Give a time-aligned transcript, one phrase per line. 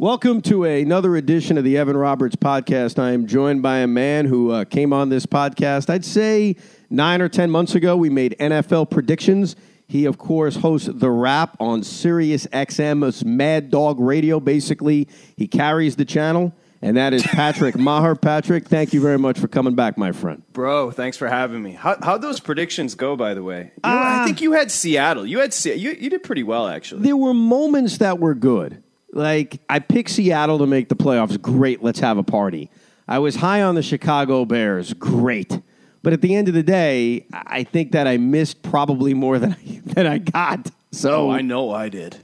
[0.00, 2.98] Welcome to another edition of the Evan Roberts podcast.
[2.98, 6.56] I am joined by a man who uh, came on this podcast, I'd say
[6.88, 7.98] nine or 10 months ago.
[7.98, 9.56] We made NFL predictions.
[9.86, 14.40] He, of course, hosts The Wrap on Sirius XM, it's Mad Dog Radio.
[14.40, 15.06] Basically,
[15.36, 18.18] he carries the channel, and that is Patrick Meagher.
[18.18, 20.42] Patrick, thank you very much for coming back, my friend.
[20.54, 21.72] Bro, thanks for having me.
[21.72, 23.72] How how'd those predictions go, by the way?
[23.84, 25.26] You know, I think you had Seattle.
[25.26, 27.02] You had Se- you you did pretty well actually.
[27.02, 28.82] There were moments that were good.
[29.12, 31.40] Like, I picked Seattle to make the playoffs.
[31.40, 32.70] Great, let's have a party.
[33.08, 34.92] I was high on the Chicago Bears.
[34.94, 35.60] Great.
[36.02, 39.52] But at the end of the day, I think that I missed probably more than
[39.52, 40.70] I, than I got.
[40.92, 42.16] So Oh, I know I did.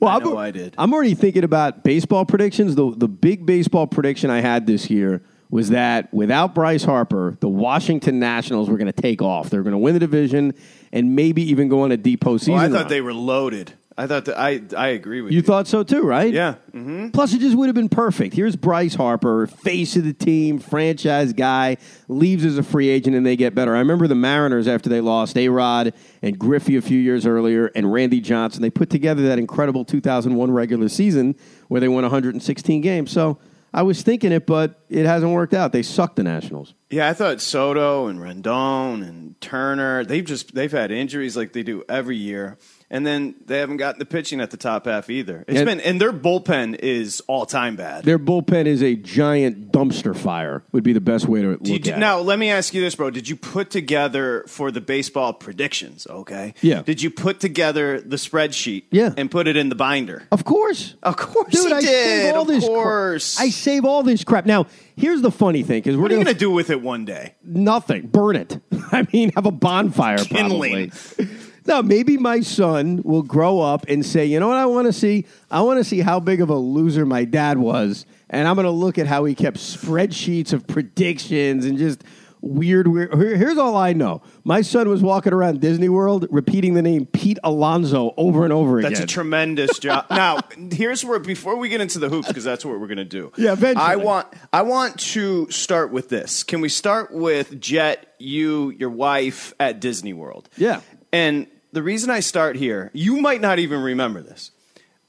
[0.00, 0.74] Well, I I'm, know I did.
[0.78, 2.74] I'm already thinking about baseball predictions.
[2.74, 7.48] The the big baseball prediction I had this year was that without Bryce Harper, the
[7.48, 9.50] Washington Nationals were going to take off.
[9.50, 10.54] They're going to win the division
[10.92, 12.54] and maybe even go on a deep postseason.
[12.54, 12.72] Oh, I run.
[12.72, 13.74] thought they were loaded.
[13.96, 15.36] I thought that I I agree with you.
[15.36, 16.32] You thought so too, right?
[16.32, 16.54] Yeah.
[16.72, 18.34] hmm Plus, it just would have been perfect.
[18.34, 21.76] Here's Bryce Harper, face of the team, franchise guy,
[22.08, 23.74] leaves as a free agent, and they get better.
[23.74, 27.66] I remember the Mariners after they lost A Rod and Griffey a few years earlier,
[27.74, 28.62] and Randy Johnson.
[28.62, 31.34] They put together that incredible 2001 regular season
[31.68, 33.10] where they won 116 games.
[33.10, 33.38] So
[33.74, 35.72] I was thinking it, but it hasn't worked out.
[35.72, 36.74] They sucked the Nationals.
[36.90, 41.62] Yeah, I thought Soto and Rendon and Turner, they've just they've had injuries like they
[41.62, 42.58] do every year.
[42.92, 45.44] And then they haven't gotten the pitching at the top half either.
[45.48, 45.64] It's Yeah.
[45.64, 48.04] been and their bullpen is all time bad.
[48.04, 51.76] Their bullpen is a giant dumpster fire, would be the best way to look you,
[51.76, 51.98] at it.
[51.98, 53.08] now, let me ask you this, bro.
[53.10, 56.06] Did you put together for the baseball predictions?
[56.08, 56.52] Okay.
[56.60, 56.82] Yeah.
[56.82, 58.82] Did you put together the spreadsheet?
[58.90, 59.14] Yeah.
[59.16, 60.24] And put it in the binder?
[60.30, 60.94] Of course.
[61.02, 61.88] Of course, Dude, I did.
[61.88, 62.64] save all of this.
[62.68, 64.44] cra- I save all this crap.
[64.44, 64.66] Now,
[64.96, 67.06] here's the funny thing: because what are you gonna, going to do with it one
[67.06, 67.34] day?
[67.42, 68.08] nothing.
[68.08, 68.58] Burn it.
[68.92, 70.18] I mean, have a bonfire.
[70.18, 70.90] Kindling.
[70.90, 71.28] Probably.
[71.66, 74.92] Now, maybe my son will grow up and say, "You know what I want to
[74.92, 75.26] see?
[75.50, 78.64] I want to see how big of a loser my dad was." And I'm going
[78.64, 82.02] to look at how he kept spreadsheets of predictions and just
[82.40, 83.14] weird, weird.
[83.14, 87.38] Here's all I know: my son was walking around Disney World repeating the name Pete
[87.44, 88.92] Alonso over and over again.
[88.92, 90.06] That's a tremendous job.
[90.22, 90.40] Now,
[90.72, 93.32] here's where before we get into the hoops because that's what we're going to do.
[93.36, 93.84] Yeah, eventually.
[93.84, 96.42] I want I want to start with this.
[96.42, 100.48] Can we start with Jet, you, your wife at Disney World?
[100.56, 100.80] Yeah.
[101.12, 104.50] And the reason I start here, you might not even remember this.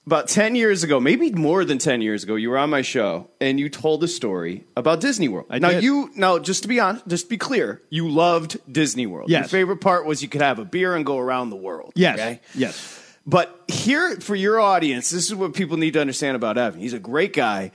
[0.06, 3.30] About 10 years ago, maybe more than 10 years ago, you were on my show
[3.40, 5.46] and you told a story about Disney World.
[5.50, 5.84] I now did.
[5.84, 9.30] you now just to be honest, just to be clear, you loved Disney World.
[9.30, 9.44] Yes.
[9.44, 11.94] Your favorite part was you could have a beer and go around the world.
[11.96, 12.42] yes, Okay?
[12.54, 13.00] yes.
[13.26, 16.82] But here, for your audience, this is what people need to understand about Evan.
[16.82, 17.72] He's a great guy,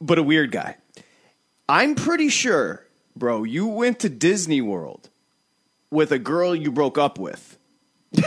[0.00, 0.76] but a weird guy.
[1.68, 5.08] I'm pretty sure, bro, you went to Disney World
[5.92, 7.56] with a girl you broke up with.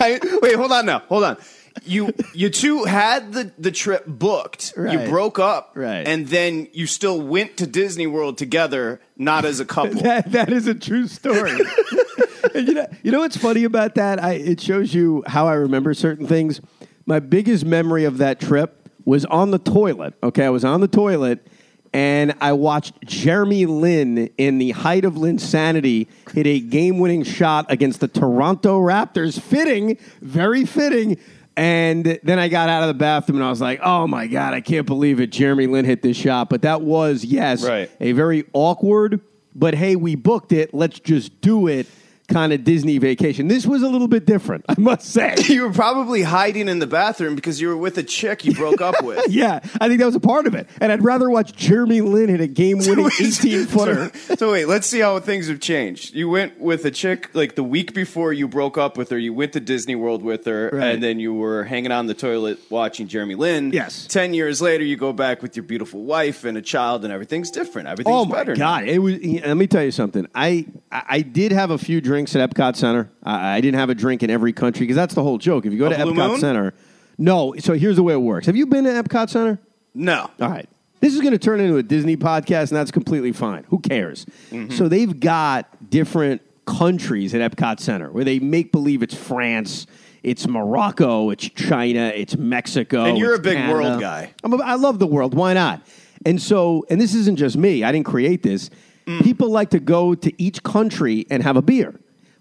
[0.00, 1.00] I- wait, hold on now.
[1.08, 1.36] Hold on.
[1.84, 4.74] You you two had the, the trip booked.
[4.76, 4.92] Right.
[5.00, 6.06] You broke up, Right.
[6.06, 10.00] and then you still went to Disney World together, not as a couple.
[10.02, 11.52] That, that is a true story.
[12.54, 14.22] you know, you know what's funny about that?
[14.22, 16.60] I, it shows you how I remember certain things.
[17.06, 20.14] My biggest memory of that trip was on the toilet.
[20.22, 21.46] Okay, I was on the toilet
[21.92, 28.00] and I watched Jeremy Lin in the height of Linsanity hit a game-winning shot against
[28.00, 29.40] the Toronto Raptors.
[29.40, 31.18] Fitting, very fitting.
[31.56, 34.54] And then I got out of the bathroom and I was like, "Oh my god,
[34.54, 35.30] I can't believe it!
[35.32, 37.90] Jeremy Lin hit this shot." But that was yes, Right.
[38.00, 39.20] a very awkward,
[39.56, 40.72] but hey, we booked it.
[40.72, 41.88] Let's just do it.
[42.28, 43.48] Kind of Disney vacation.
[43.48, 45.34] This was a little bit different, I must say.
[45.48, 48.80] You were probably hiding in the bathroom because you were with a chick you broke
[48.82, 49.24] up with.
[49.30, 50.68] yeah, I think that was a part of it.
[50.80, 54.10] And I'd rather watch Jeremy Lin hit a game winning 18 footer.
[54.14, 56.14] So, so wait, let's see how things have changed.
[56.14, 59.18] You went with a chick like the week before you broke up with her.
[59.18, 60.88] You went to Disney World with her, Right.
[60.94, 63.72] and then you were hanging on the toilet watching Jeremy Lin.
[63.72, 64.06] Yes.
[64.06, 67.50] Ten years later, you go back with your beautiful wife and a child, and everything's
[67.50, 67.88] different.
[67.88, 68.20] Everything's better.
[68.20, 68.54] Oh my better.
[68.54, 68.80] now.
[68.80, 68.84] god!
[68.88, 69.14] It was.
[69.24, 70.28] Let me tell you something.
[70.34, 73.10] I I did have a few drinks drinks at Epcot Center.
[73.22, 75.66] I, I didn't have a drink in every country because that's the whole joke.
[75.66, 76.40] If you go A to Epcot Moon?
[76.40, 76.74] Center,
[77.16, 77.54] no.
[77.60, 78.46] So here's the way it works.
[78.46, 79.60] Have you been to Epcot Center?
[79.94, 80.28] No.
[80.40, 80.68] All right.
[81.00, 83.62] This is going to turn into a Disney podcast, and that's completely fine.
[83.68, 84.26] Who cares?
[84.50, 84.72] Mm-hmm.
[84.72, 89.86] So they've got different countries at Epcot Center where they make believe it's France,
[90.24, 93.04] it's Morocco, it's China, it's Mexico.
[93.04, 93.74] And you're a big Canada.
[93.74, 94.34] world guy.
[94.42, 95.34] I'm a, I love the world.
[95.34, 95.86] Why not?
[96.26, 97.84] And so, and this isn't just me.
[97.84, 98.70] I didn't create this.
[99.06, 99.22] Mm.
[99.22, 101.94] People like to go to each country and have a beer.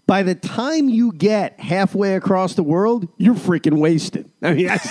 [0.07, 4.31] By the time you get halfway across the world, you're freaking wasted.
[4.41, 4.87] I mean, that's,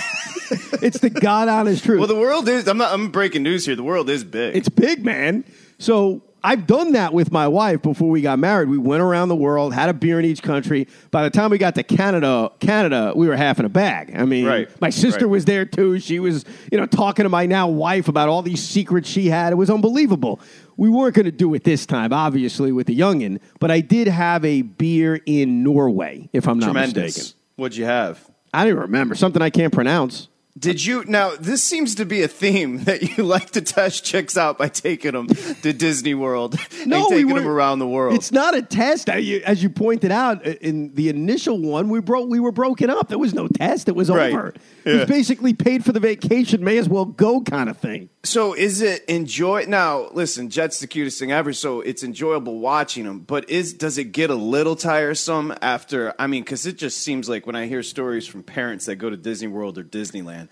[0.83, 1.97] it's the god honest truth.
[1.99, 2.67] Well, the world is.
[2.67, 2.93] I'm not.
[2.93, 3.75] I'm breaking news here.
[3.75, 4.55] The world is big.
[4.55, 5.43] It's big, man.
[5.79, 8.69] So I've done that with my wife before we got married.
[8.69, 10.87] We went around the world, had a beer in each country.
[11.09, 14.13] By the time we got to Canada, Canada, we were half in a bag.
[14.15, 14.69] I mean, Right.
[14.81, 15.31] my sister Right.
[15.31, 15.99] was there too.
[15.99, 19.51] She was, you know, talking to my now wife about all these secrets she had.
[19.51, 20.39] It was unbelievable.
[20.77, 24.07] We weren't going to do it this time, obviously, with the youngin, but I did
[24.07, 27.17] have a beer in Norway, if I'm not tremendous.
[27.17, 27.39] mistaken.
[27.55, 28.29] What'd you have?
[28.53, 30.29] I don't even remember something I can't pronounce.
[30.57, 31.35] Did you now?
[31.39, 35.11] This seems to be a theme that you like to test chicks out by taking
[35.11, 38.15] them to Disney World and we taking were- them around the world.
[38.15, 39.09] It's not a test.
[39.09, 42.29] As you pointed out in the initial one, we broke.
[42.29, 43.09] We were broken up.
[43.09, 43.87] There was no test.
[43.87, 44.31] It was Right.
[44.33, 44.53] over.
[44.85, 46.63] It was basically paid for the vacation.
[46.63, 48.09] May as well go, kind of thing.
[48.23, 50.09] So is it enjoy now?
[50.11, 53.19] Listen, Jet's the cutest thing ever, so it's enjoyable watching them.
[53.19, 56.13] But is does it get a little tiresome after?
[56.19, 59.09] I mean, because it just seems like when I hear stories from parents that go
[59.09, 60.46] to Disney World or Disneyland,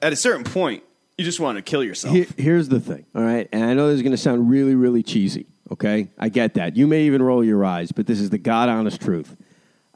[0.00, 0.82] at a certain point,
[1.18, 2.14] you just want to kill yourself.
[2.14, 3.04] Here- here's the thing.
[3.14, 5.46] All right, and I know this is going to sound really, really cheesy.
[5.70, 6.76] Okay, I get that.
[6.76, 9.36] You may even roll your eyes, but this is the god honest truth.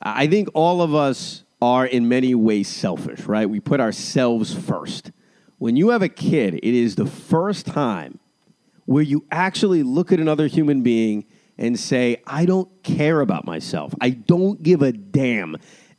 [0.00, 3.48] I think all of us are in many ways selfish, right?
[3.48, 5.10] We put ourselves first.
[5.58, 8.18] When you have a kid, it is the first time
[8.84, 11.24] where you actually look at another human being
[11.58, 13.94] and say, I don't care about myself.
[14.00, 15.56] I don't give a damn.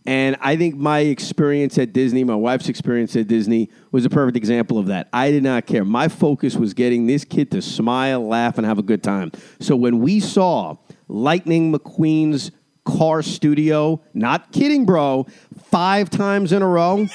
[0.08, 4.38] And I think my experience at Disney, my wife's experience at Disney, was a perfect
[4.38, 5.10] example of that.
[5.12, 5.84] I did not care.
[5.84, 9.34] My focus was getting this kid to smile, laugh, and have a good time.
[9.60, 10.78] So when we saw
[11.10, 12.52] Lightning McQueen's
[12.86, 15.28] car studio, not kidding, bro,
[15.66, 17.06] five times in a row.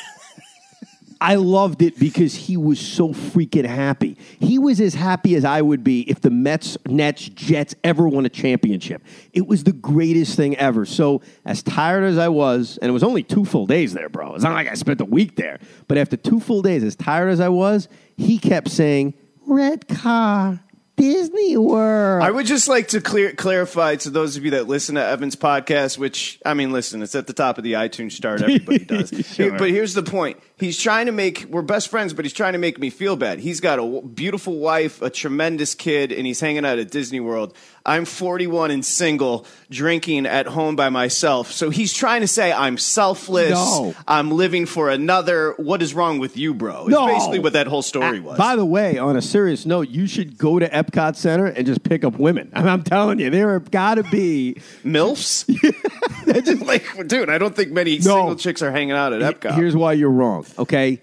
[1.22, 4.18] I loved it because he was so freaking happy.
[4.40, 8.26] He was as happy as I would be if the Mets, Nets, Jets ever won
[8.26, 9.04] a championship.
[9.32, 10.84] It was the greatest thing ever.
[10.84, 14.34] So, as tired as I was, and it was only two full days there, bro.
[14.34, 15.60] It's not like I spent a week there.
[15.86, 17.86] But after two full days, as tired as I was,
[18.16, 19.14] he kept saying,
[19.46, 20.58] Red car,
[20.96, 22.22] Disney World.
[22.22, 25.36] I would just like to clear, clarify to those of you that listen to Evan's
[25.36, 28.42] podcast, which I mean, listen, it's at the top of the iTunes chart.
[28.42, 29.10] Everybody does.
[29.26, 29.58] Sure.
[29.58, 32.58] But here's the point: he's trying to make we're best friends, but he's trying to
[32.58, 33.40] make me feel bad.
[33.40, 37.56] He's got a beautiful wife, a tremendous kid, and he's hanging out at Disney World.
[37.84, 41.50] I'm 41 and single, drinking at home by myself.
[41.50, 43.50] So he's trying to say I'm selfless.
[43.50, 43.94] No.
[44.06, 45.54] I'm living for another.
[45.56, 46.82] What is wrong with you, bro?
[46.82, 47.06] It's No.
[47.06, 48.38] basically what that whole story was.
[48.38, 51.82] By the way, on a serious note, you should go to Epcot Center and just
[51.82, 52.50] pick up women.
[52.54, 54.54] I'm, I'm telling you, there have got to be.
[54.84, 55.46] MILFs?
[56.44, 59.54] just like, dude, I don't think many single chicks are hanging out at Epcot.
[59.54, 60.46] Here's why you're wrong.
[60.58, 61.00] Okay,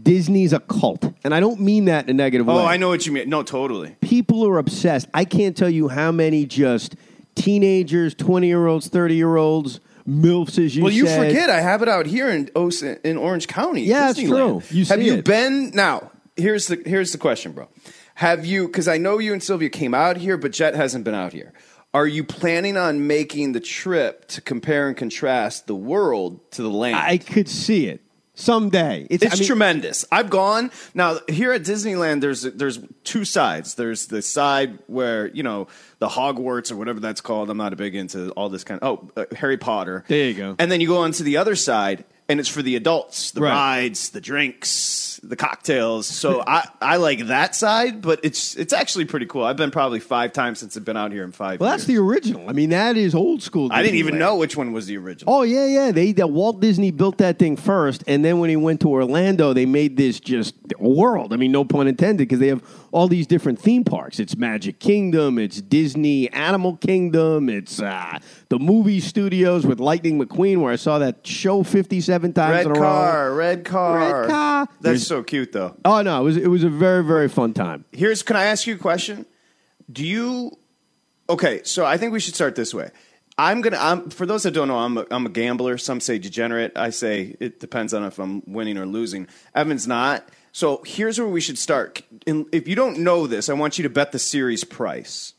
[0.00, 2.62] Disney's a cult, and I don't mean that in a negative oh, way.
[2.62, 3.28] oh, I know what you mean.
[3.28, 3.96] No, totally.
[4.00, 5.08] People are obsessed.
[5.12, 6.94] I can't tell you how many just
[7.34, 10.82] teenagers, twenty year olds, thirty year olds, milfs, as you said.
[10.82, 11.26] Well, you said.
[11.26, 13.82] forget I have it out here in Os- in Orange County.
[13.82, 14.68] Yeah, it's Disneyland.
[14.68, 14.76] true.
[14.76, 15.24] You have see you it.
[15.24, 16.12] been now?
[16.36, 17.68] Here's the here's the question, bro.
[18.14, 18.66] Have you?
[18.66, 21.52] Because I know you and Sylvia came out here, but Jet hasn't been out here.
[21.92, 26.70] Are you planning on making the trip to compare and contrast the world to the
[26.70, 26.94] land?
[26.94, 28.00] I could see it
[28.40, 29.06] someday.
[29.10, 30.04] It's, It's I mean, tremendous.
[30.10, 32.20] I've gone now here at Disneyland.
[32.20, 33.74] There's there's two sides.
[33.74, 35.68] There's the side where you know
[35.98, 37.50] the Hogwarts or whatever that's called.
[37.50, 40.04] I'm not a big into all this kind of oh uh, Harry Potter.
[40.08, 40.56] There you go.
[40.58, 43.40] And then you go on to the other side, and it's for the adults, the
[43.42, 43.50] Right.
[43.82, 46.06] rides, the drinks, the cocktails.
[46.06, 49.44] So I I like that side, but it's it's actually pretty cool.
[49.44, 51.60] I've been probably five times since I've been out here in five.
[51.60, 51.82] Well, years.
[51.82, 52.48] that's the original.
[52.48, 53.68] I mean, that is old school.
[53.72, 55.34] I didn't even know which one was the original.
[55.34, 55.90] Oh yeah, yeah.
[55.92, 59.52] They that Walt Disney built that thing first, and then when he went to Orlando,
[59.52, 61.32] they made this just a world.
[61.32, 64.18] I mean, no pun intended, because they have all these different theme parks.
[64.18, 68.18] It's Magic Kingdom, it's Disney Animal Kingdom, it's uh,
[68.48, 72.72] the movie studios with Lightning McQueen, where I saw that show fifty-seven times red in
[72.72, 73.36] a car, row.
[73.36, 74.66] red car, Red car.
[74.66, 75.76] That's There's- so cute, though.
[75.84, 77.84] Oh no, it was it was a very very fun time.
[77.92, 79.26] Here's can I ask you a question?
[79.90, 80.56] Do you
[81.28, 82.90] Okay, so I think we should start this way.
[83.38, 83.78] I'm gonna.
[83.80, 85.78] I'm for those that don't know, I'm a, I'm a gambler.
[85.78, 86.72] Some say degenerate.
[86.76, 89.28] I say it depends on if I'm winning or losing.
[89.54, 90.28] Evan's not.
[90.52, 92.02] So here's where we should start.
[92.26, 95.34] If you don't know this, I want you to bet the series price.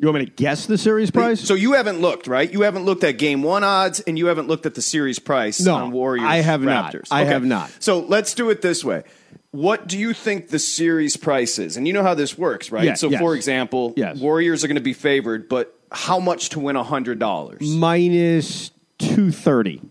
[0.00, 1.40] You want me to guess the series price?
[1.40, 2.50] So you haven't looked, right?
[2.50, 5.60] You haven't looked at game one odds, and you haven't looked at the series price
[5.60, 6.26] No, on Warriors.
[6.26, 6.92] I have not.
[6.92, 7.08] Raptors.
[7.12, 7.70] I have not.
[7.78, 9.04] So let's do it this way.
[9.52, 11.76] What do you think the series price is?
[11.76, 12.84] And you know how this works, right?
[12.84, 13.20] Yeah, so, yes.
[13.20, 14.18] for example, Yes.
[14.18, 17.60] Warriors are going to be favored, but how much to win hundred dollars?
[17.60, 19.82] Minus 230.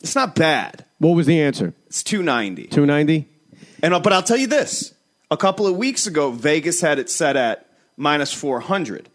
[0.00, 0.84] It's not bad.
[0.98, 1.74] What was the answer?
[1.94, 2.66] It's two ninety.
[2.66, 3.28] 290?
[3.80, 4.94] And uh, but I'll tell you this:
[5.30, 9.08] a couple of weeks ago, Vegas had it set at minus four hundred.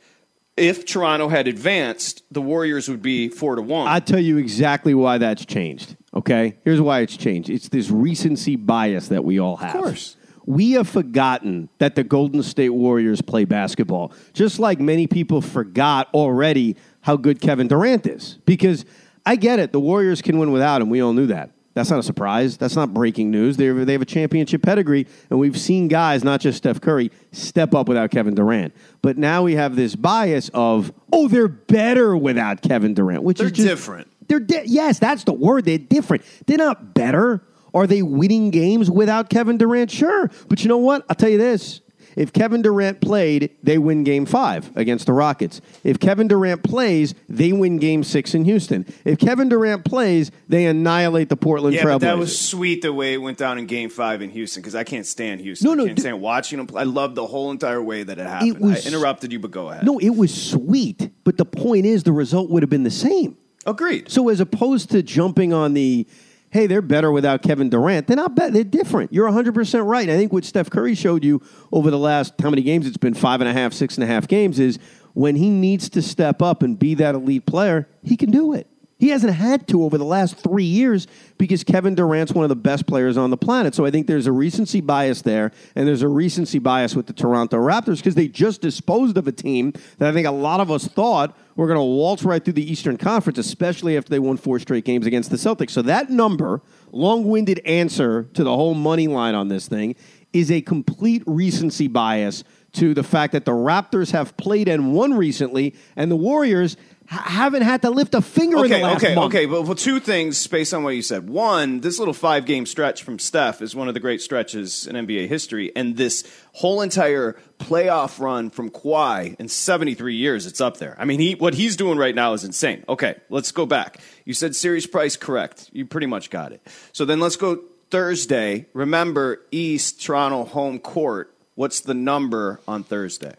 [0.55, 3.89] If Toronto had advanced, the Warriors would be four to one.
[3.89, 5.97] I'll tell you exactly why that's changed.
[6.13, 6.57] Okay?
[6.63, 9.75] Here's why it's changed it's this recency bias that we all have.
[9.75, 10.15] Of course.
[10.45, 16.07] We have forgotten that the Golden State Warriors play basketball, just like many people forgot
[16.13, 18.37] already how good Kevin Durant is.
[18.45, 18.85] Because
[19.25, 20.89] I get it, the Warriors can win without him.
[20.89, 21.51] We all knew that.
[21.79, 22.57] That's not a surprise.
[22.57, 23.55] That's not breaking news.
[23.55, 27.73] They they have a championship pedigree, and we've seen guys, not just Steph Curry, step
[27.73, 28.75] up without Kevin Durant.
[29.01, 33.47] But now we have this bias of, oh, they're better without Kevin Durant, which They're
[33.47, 34.09] is just, different.
[34.27, 35.63] They're di- yes, that's the word.
[35.63, 36.23] They're different.
[36.47, 37.41] They're not better.
[37.73, 39.89] Are they winning games without Kevin Durant?
[39.89, 41.05] Sure, but you know what?
[41.07, 41.79] I'll tell you this.
[42.19, 45.61] If Kevin Durant played, they win game five against the Rockets.
[45.85, 48.85] If Kevin Durant plays, they win game six in Houston.
[49.05, 51.99] If Kevin Durant plays, they annihilate the Portland yeah, Trailblazers.
[52.01, 54.83] that was sweet the way it went down in Game Five in Houston because I
[54.83, 55.65] can't stand Houston.
[55.69, 56.67] No, no, I can't d- stand watching them.
[56.67, 56.81] play.
[56.81, 58.59] I love the whole entire way that it happened.
[58.59, 59.85] was- I interrupted you, but go ahead.
[59.85, 63.37] no, it was sweet, but the point is the result would have been the same.
[63.65, 64.09] agreed.
[64.11, 66.05] So as opposed to jumping on the,
[66.51, 68.53] hey, they're better without Kevin Durant, they're not bad.
[68.53, 69.13] They're different.
[69.13, 70.09] You're 100% right.
[70.09, 71.41] I think what Steph Curry showed you
[71.71, 72.87] over the last, how many games?
[72.87, 74.79] It's been five and a half, six and a half games, is
[75.13, 78.67] when he needs to step up and be that elite player, he can do it.
[78.99, 82.55] He hasn't had to over the last three years because Kevin Durant's one of the
[82.55, 83.73] best players on the planet.
[83.73, 87.13] So I think there's a recency bias there, and there's a recency bias with the
[87.13, 90.69] Toronto Raptors because they just disposed of a team that I think a lot of
[90.69, 94.35] us thought were going to waltz right through the Eastern Conference, especially after they won
[94.35, 95.71] four straight games against the Celtics.
[95.71, 99.95] So that number, long winded answer to the whole money line on this thing,
[100.33, 105.13] is a complete recency bias to the fact that the Raptors have played and won
[105.13, 106.77] recently, and the Warriors
[107.17, 109.33] haven't had to lift a finger in the Okay, last okay, month.
[109.33, 109.45] okay.
[109.45, 111.27] But well, two things based on what you said.
[111.27, 114.95] One, this little five game stretch from Steph is one of the great stretches in
[114.95, 116.23] NBA history, and this
[116.53, 120.95] whole entire playoff run from Kawhi in 73 years, it's up there.
[120.99, 122.83] I mean, he what he's doing right now is insane.
[122.87, 123.99] Okay, let's go back.
[124.25, 125.69] You said series price correct.
[125.73, 126.61] You pretty much got it.
[126.91, 128.67] So then let's go Thursday.
[128.73, 131.33] Remember, East Toronto home court.
[131.55, 133.33] What's the number on Thursday?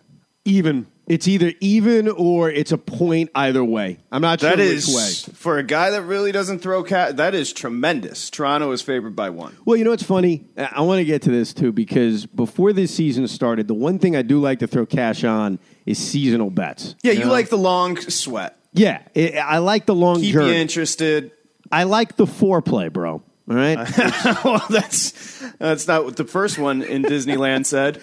[0.44, 0.86] Even.
[1.10, 3.98] It's either even or it's a point either way.
[4.12, 4.94] I'm not sure That which is
[5.28, 5.34] way.
[5.34, 7.16] for a guy that really doesn't throw cat.
[7.16, 8.30] That is tremendous.
[8.30, 9.56] Toronto is favored by one.
[9.64, 10.44] Well, you know what's funny?
[10.56, 13.98] I- I want to get to this too because before this season started, the one
[13.98, 16.94] thing I do like to throw cash on is seasonal bets.
[17.02, 17.30] Yeah, you know?
[17.32, 18.56] like the long sweat.
[18.72, 20.48] Yeah, it, I like the long Keep journey.
[20.50, 21.32] you interested.
[21.72, 23.22] I like the foreplay, bro.
[23.50, 23.78] All right.
[24.44, 28.00] well, that's that's not what the first one in Disneyland said.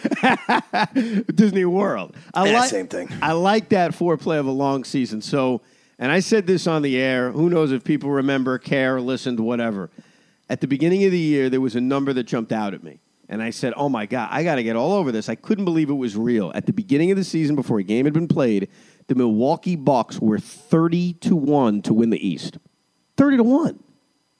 [1.36, 2.18] Disney World.
[2.34, 3.10] I Yeah, like same thing.
[3.22, 5.22] I like that foreplay of a long season.
[5.22, 5.62] So,
[5.98, 7.32] and I said this on the air.
[7.32, 9.90] Who knows if people remember, care, listened, whatever.
[10.50, 13.00] At the beginning of the year, there was a number that jumped out at me.
[13.30, 15.30] And I said, Oh my God, I got to get all over this.
[15.30, 16.52] I couldn't believe it was real.
[16.56, 18.68] At the beginning of the season, before a game had been played,
[19.08, 22.58] the Milwaukee Bucks were 30 to 1 to win the East.
[23.16, 23.84] 30 to 1.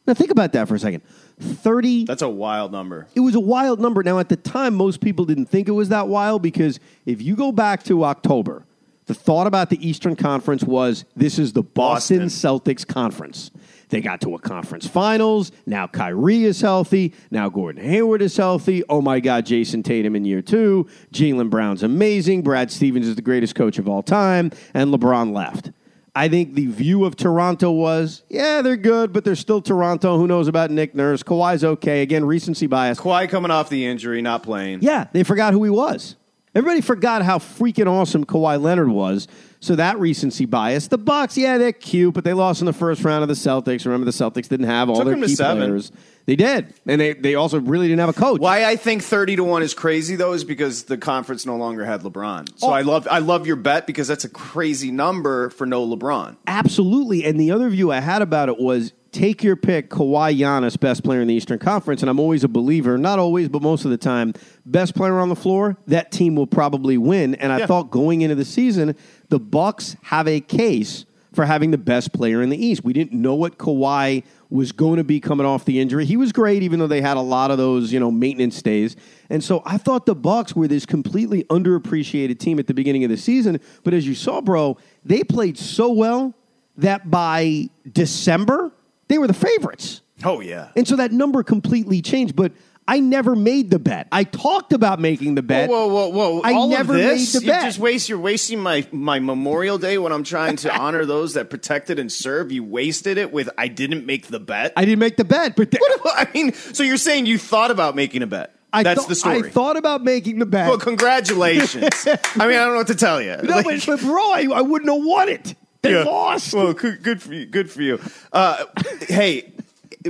[0.08, 1.02] Now, think about that for a second.
[1.40, 3.08] 30 That's a wild number.
[3.14, 4.02] it was a wild number.
[4.02, 7.36] Now, at the time, most people didn't think it was that wild because if you
[7.36, 8.66] go back to October,
[9.06, 12.50] the thought about the Eastern Conference was this is the Boston, Boston.
[12.50, 13.52] Celtics conference.
[13.90, 15.54] They got to a conference finals.
[15.66, 17.14] Now Kyrie is healthy.
[17.32, 18.84] Now Gordon Hayward is healthy.
[18.90, 20.88] Oh my God, Jayson Tatum in year two.
[21.14, 22.42] Jaylen Brown's amazing.
[22.42, 24.52] Brad Stevens is the greatest coach of all time.
[24.74, 25.72] And LeBron left.
[26.18, 30.18] I think the view of Toronto was, yeah, they're good, but they're still Toronto.
[30.18, 31.22] Who knows about Nick Nurse?
[31.22, 32.02] Kawhi's okay.
[32.02, 33.00] Again, recency bias.
[33.00, 34.80] Kawhi coming off the injury, not playing.
[34.82, 36.16] Yeah, they forgot who he was.
[36.58, 39.28] Everybody forgot how freaking awesome Kawhi Leonard was.
[39.60, 40.88] So that recency bias.
[40.88, 43.86] The Bucks, yeah, they're cute, but they lost in the first round of the Celtics.
[43.86, 45.68] Remember, the Celtics didn't have all Took their key seven.
[45.68, 45.92] players.
[46.26, 48.42] They did, and they they also really didn't have a coach.
[48.42, 51.86] Why I think thirty to one is crazy though is because the conference no longer
[51.86, 52.50] had LeBron.
[52.60, 52.72] So Oh.
[52.72, 56.36] I love I love your bet because that's a crazy number for no LeBron.
[56.48, 57.24] Absolutely.
[57.24, 61.02] And the other view I had about it was take your pick, Kawhi Giannis, best
[61.04, 62.02] player in the Eastern Conference.
[62.04, 64.34] And I'm always a believer, not always, but most of the time,
[64.68, 67.36] best player on the floor, that team will probably win.
[67.36, 67.66] And I Yeah.
[67.66, 68.96] thought going into the season,
[69.30, 72.84] the Bucks have a case for having the best player in the East.
[72.84, 76.06] We didn't know what Kawhi was going to be coming off the injury.
[76.06, 78.96] He was great, even though they had a lot of those, you know, maintenance days.
[79.30, 83.10] And so I thought the Bucks were this completely underappreciated team at the beginning of
[83.10, 83.60] the season.
[83.84, 86.34] But as you saw, bro, they played so well
[86.78, 88.72] that by December
[89.08, 90.02] they were the favorites.
[90.24, 90.70] Oh yeah.
[90.76, 92.36] And so that number completely changed.
[92.36, 92.52] But
[92.90, 94.08] I never made the bet.
[94.12, 95.70] I talked about making the bet.
[95.70, 96.30] Whoa, whoa, whoa!
[96.36, 96.42] whoa.
[96.44, 98.08] I All never of this, made the you just waste.
[98.10, 102.12] You're wasting my my Memorial Day when I'm trying to honor those that protected and
[102.12, 102.52] served.
[102.52, 104.74] You wasted it with I didn't make the bet.
[104.78, 107.96] I didn't make the bet, but th- I mean, so you're saying you thought about
[107.96, 108.54] making a bet?
[108.72, 109.38] I That's thought- the story.
[109.40, 110.68] I thought about making the bet.
[110.70, 112.08] well, congratulations.
[112.36, 113.36] I mean, I don't know what to tell you.
[113.44, 115.56] no, but, but bro, I, I wouldn't have won it.
[115.82, 116.04] They Yeah.
[116.04, 116.54] lost.
[116.54, 117.46] Well, good, good for you.
[117.46, 118.00] Good for you.
[118.34, 118.66] Uh,
[119.08, 119.54] hey,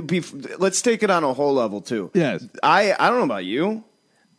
[0.00, 0.20] be,
[0.58, 2.10] let's take it on a whole level too.
[2.14, 2.46] Yes.
[2.62, 3.84] I I don't know about you,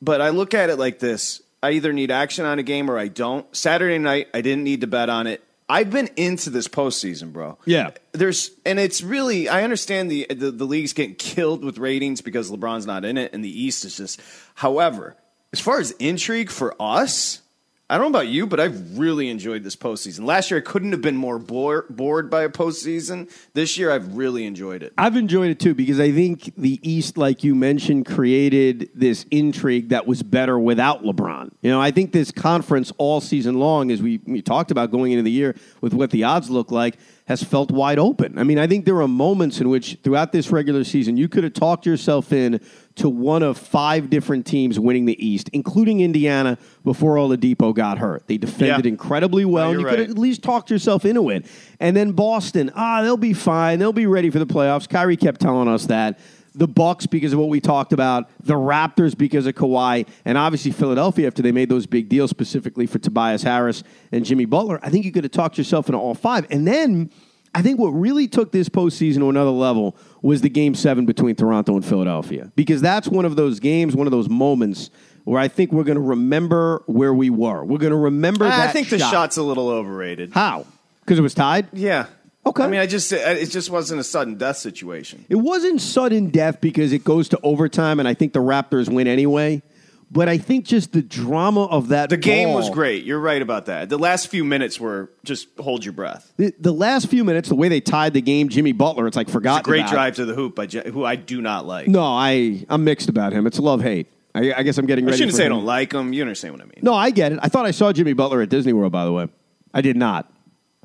[0.01, 2.97] but I look at it like this: I either need action on a game or
[2.97, 3.45] I don't.
[3.55, 5.43] Saturday night, I didn't need to bet on it.
[5.71, 7.59] I've been into this postseason, bro.
[7.65, 7.91] Yeah.
[8.11, 12.49] There's and it's really I understand the, the the league's getting killed with ratings because
[12.49, 14.19] LeBron's not in it and the East is just.
[14.55, 15.15] However,
[15.53, 17.41] as far as intrigue for us,
[17.91, 20.23] I don't know about you, but I've really enjoyed this postseason.
[20.23, 23.31] Last year, I couldn't have been more bore, bored by a postseason.
[23.55, 24.93] This year, I've really enjoyed it.
[24.95, 29.89] I've enjoyed it too because I think the East, like you mentioned, created this intrigue
[29.89, 31.51] that was better without LeBron.
[31.63, 35.11] You know, I think this conference all season long, as we, we talked about going
[35.11, 38.37] into the year with what the odds look like, has felt wide open.
[38.37, 41.43] I mean, I think there are moments in which throughout this regular season, you could
[41.43, 42.59] have talked yourself in
[42.99, 48.27] to one of five different teams winning the East, including Indiana before Oladipo got hurt.
[48.27, 48.89] They defended Yeah.
[48.89, 49.65] incredibly well.
[49.65, 51.45] No, and you you're could at least talked yourself into it.
[51.79, 53.79] And then Boston, ah, they'll be fine.
[53.79, 54.87] They'll be ready for the playoffs.
[54.87, 56.19] Kyrie kept telling us that.
[56.55, 60.71] The Bucks because of what we talked about, the Raptors because of Kawhi, and obviously
[60.71, 64.79] Philadelphia after they made those big deals specifically for Tobias Harris and Jimmy Butler.
[64.81, 66.47] I think you could have talked yourself into all five.
[66.49, 67.11] And then
[67.53, 71.35] I think what really took this postseason to another level was the game seven between
[71.35, 72.51] Toronto and Philadelphia.
[72.55, 74.89] Because that's one of those games, one of those moments
[75.23, 77.63] where I think we're going to remember where we were.
[77.63, 80.31] We're going to remember I that think the shot's a little overrated.
[80.33, 80.65] How?
[81.01, 81.67] Because it was tied?
[81.73, 82.07] Yeah.
[82.45, 82.63] Okay.
[82.63, 85.25] I mean, I just uh, it just wasn't a sudden death situation.
[85.29, 89.07] It wasn't sudden death because it goes to overtime, and I think the Raptors win
[89.07, 89.61] anyway.
[90.11, 92.09] But I think just the drama of that.
[92.09, 93.03] The game ball- was great.
[93.05, 93.89] You're right about that.
[93.89, 96.33] The last few minutes were just hold your breath.
[96.37, 99.29] The, the last few minutes, the way they tied the game, Jimmy Butler, it's like
[99.29, 99.63] forgotten.
[99.63, 99.91] Great about.
[99.91, 101.87] drive to the hoop by Je- who I do not like.
[101.87, 103.45] No, I I'm mixed about him.
[103.45, 104.07] It's love hate.
[104.33, 105.11] I, I guess I'm getting ready.
[105.11, 105.17] I ready.
[105.17, 105.51] shouldn't for say I him.
[105.53, 106.11] don't like him.
[106.13, 106.79] You understand what I mean.
[106.81, 107.39] No, I get it.
[107.43, 108.91] I thought I saw Jimmy Butler at Disney World.
[108.91, 109.27] By the way,
[109.73, 110.31] I did not.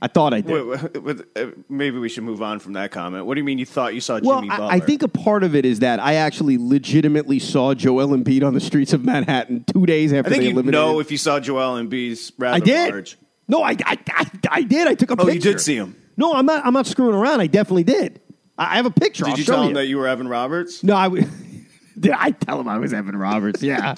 [0.04, 0.66] I thought I did.
[0.66, 3.24] Wait, wait, uh, maybe we should move on from that comment.
[3.24, 4.72] What do you mean you thought you saw Well, Jimmy I, Butler?
[4.74, 8.52] I think a part of it is that I actually legitimately saw Joel Embiid on
[8.52, 10.72] the streets of Manhattan two days after I think they you eliminated.
[10.80, 12.90] know if you saw Joel Embiid's rather I did.
[12.92, 13.16] large.
[13.48, 14.86] No, I, I, I, I did.
[14.86, 15.32] I took a Oh, picture.
[15.34, 15.96] you did see him.
[16.18, 16.66] No, I'm not.
[16.66, 17.40] I'm not screwing around.
[17.40, 18.20] I definitely did.
[18.58, 19.24] I I have a picture.
[19.24, 19.68] Did I'll you show tell you.
[19.70, 20.84] him that you were Evan Roberts?
[20.84, 21.08] no, I.
[21.98, 23.62] Did I tell him I was Evan Roberts?
[23.62, 23.94] Yeah,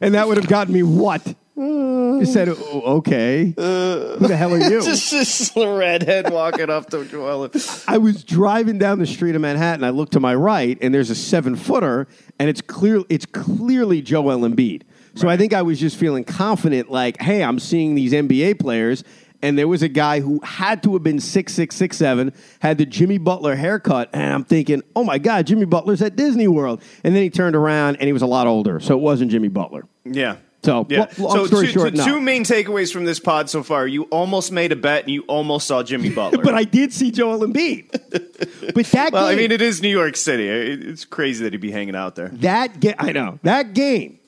[0.00, 1.34] and that would have gotten me what?
[1.56, 2.20] Mm.
[2.20, 6.68] He said, oh, "Okay, uh, who the hell are you?" just, just a redhead walking
[6.68, 7.50] up to Joel.
[7.88, 9.82] I was driving down the street of Manhattan.
[9.82, 14.02] I look to my right, and there's a seven footer, and it's clear it's clearly
[14.02, 14.82] Joel Embiid.
[15.14, 19.02] So I think I was just feeling confident, like, hey, I'm seeing these NBA players.
[19.42, 22.78] And there was a guy who had to have been six six six seven, had
[22.78, 26.82] the Jimmy Butler haircut, and I'm thinking, oh my God, Jimmy Butler's at Disney World.
[27.04, 29.48] And then he turned around and he was a lot older, so it wasn't Jimmy
[29.48, 29.86] Butler.
[30.04, 30.36] Yeah.
[30.66, 31.06] So, yeah.
[31.16, 32.04] long so two, short, two- no.
[32.04, 33.86] two main takeaways from this pod so far.
[33.86, 36.42] You almost made a bet and you almost saw Jimmy Butler.
[36.42, 37.90] But I did see Joel Embiid.
[38.74, 40.48] but that well, I mean, it is New York City.
[40.48, 42.28] It's crazy that he'd be hanging out there.
[42.28, 44.18] That game, I know that game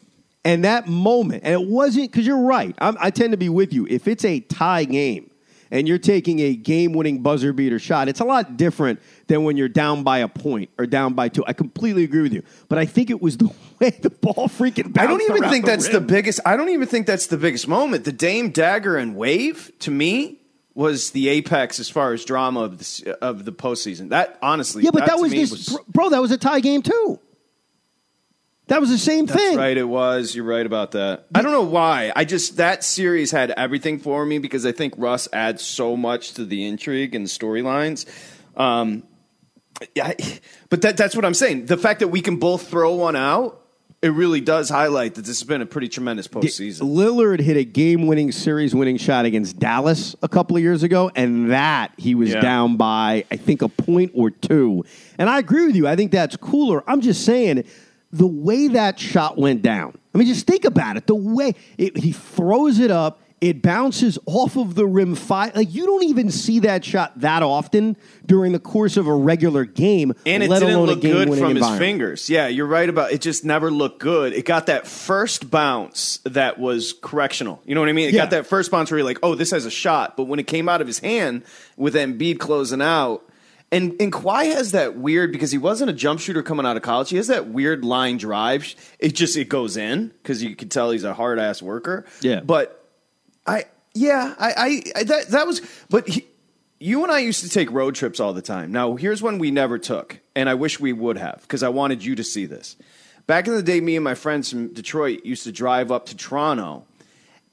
[0.45, 2.75] and that moment, and it wasn't because you're right.
[2.79, 3.87] I'm, I tend to be with you.
[3.91, 5.28] If it's a tie game
[5.71, 9.69] and you're taking a game-winning buzzer beater shot, it's a lot different than when you're
[9.69, 11.45] down by a point or down by two.
[11.47, 13.47] I completely agree with you, but I think it was the
[13.81, 14.99] way the ball freaking.
[14.99, 16.41] I don't even think the that's the biggest.
[16.47, 18.05] I don't even think that's the biggest moment.
[18.05, 20.39] The Dame dagger and wave to me
[20.75, 24.11] was the apex as far as drama of the of the postseason.
[24.11, 26.11] That honestly, Yeah, but that, to was this, bro, bro.
[26.11, 27.19] That was a tie game too.
[28.69, 29.57] That was the same That's thing.
[29.59, 29.77] right.
[29.77, 30.35] It was.
[30.35, 31.27] You're right about that.
[31.35, 32.13] I don't know why.
[32.15, 36.35] I just that series had everything for me because I think Russ adds so much
[36.35, 38.05] to the intrigue and storylines.
[38.57, 39.05] Um,
[39.95, 40.13] yeah,
[40.71, 41.67] but that, that's what I'm saying.
[41.67, 43.63] The fact that we can both throw one out,
[44.03, 46.81] it really does highlight that this has been a pretty tremendous postseason.
[46.95, 51.93] Lillard hit a game-winning, series-winning shot against Dallas a couple of years ago, and that
[51.97, 52.41] he was Yeah.
[52.41, 54.85] down by I think a point or two.
[55.17, 55.87] And I agree with you.
[55.89, 56.83] I think that's cooler.
[56.91, 57.65] I'm just saying
[58.13, 59.99] the way that shot went down.
[60.15, 61.07] I mean, just think about it.
[61.07, 65.55] The way it, he throws it up, it bounces off of the rim five.
[65.55, 69.65] Like you don't even see that shot that often during the course of a regular
[69.65, 72.29] game, And it let didn't alone look good from his fingers.
[72.29, 73.21] Yeah, you're right about it.
[73.21, 74.33] Just never looked good.
[74.33, 77.63] It got that first bounce that was correctional.
[77.65, 78.09] You know what I mean?
[78.09, 78.23] It Yeah.
[78.23, 80.17] got that first bounce where you're like, oh, this has a shot.
[80.17, 81.45] But when it came out of his hand
[81.77, 83.23] with Embiid closing out,
[83.71, 86.83] and and Kawhi has that weird because he wasn't a jump shooter coming out of
[86.83, 87.11] college.
[87.11, 88.75] He has that weird line drive.
[88.99, 92.07] It just it goes in because you can tell he's a hard ass worker.
[92.21, 92.41] Yeah.
[92.41, 92.85] but
[93.47, 96.09] I yeah I I, I that that was but.
[96.09, 96.27] He,
[96.81, 98.71] you and I used to take road trips all the time.
[98.71, 102.05] Now, here's one we never took, and I wish we would have because I wanted
[102.05, 102.77] you to see this.
[103.27, 106.17] Back in the day, me and my friends from Detroit used to drive up to
[106.17, 106.87] Toronto,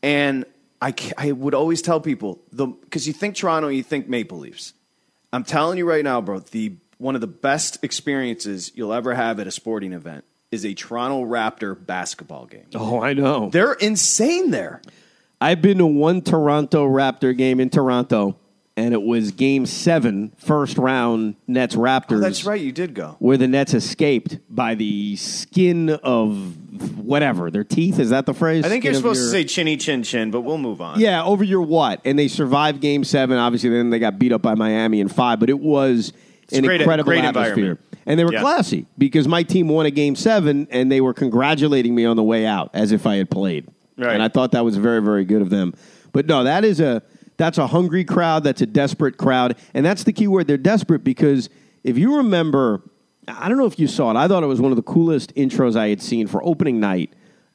[0.04, 0.46] and
[0.82, 4.74] I, I would always tell people the because you think Toronto, you think Maple Leafs.
[5.36, 9.40] I'm telling you right now, bro, the one of the best experiences you'll ever have
[9.40, 12.68] at a sporting event is a Toronto Raptor basketball game.
[12.74, 13.50] Oh, I know.
[13.50, 14.82] They're insane there.
[15.42, 18.38] I've been to one Toronto Raptor game in Toronto,
[18.78, 22.18] and it was Game Seven, first round Nets Raptors.
[22.18, 23.16] Oh, that's right, you did go.
[23.20, 28.00] Where the Nets escaped by the skin of whatever their teeth.
[28.00, 28.66] Is that the phrase?
[28.66, 31.00] I think Skin you're supposed your- to say chinny chin chin, but we'll move on.
[31.00, 32.02] Yeah, over your what?
[32.04, 33.38] And they survived Game Seven.
[33.38, 35.40] Obviously, then they got beat up by Miami in five.
[35.40, 36.12] But it was
[36.44, 38.42] It's an great- incredible great atmosphere, and they were Yeah.
[38.42, 42.24] classy because my team won a Game Seven, and they were congratulating me on the
[42.24, 43.66] way out as if I had played.
[43.98, 44.14] Right.
[44.14, 45.74] And I thought that was very, very good of them.
[46.12, 47.02] But no, that is a
[47.38, 48.44] that's a hungry crowd.
[48.44, 50.48] That's a desperate crowd, and that's the key word.
[50.48, 51.50] They're desperate because
[51.84, 52.82] if you remember,
[53.28, 54.16] I don't know if you saw it.
[54.18, 57.14] I thought it was one of the coolest intros I had seen for opening night.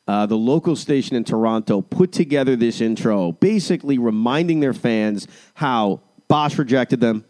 [0.08, 6.00] Uh, the local station in Toronto put together this intro, basically reminding their fans how
[6.26, 7.24] Bosh rejected them,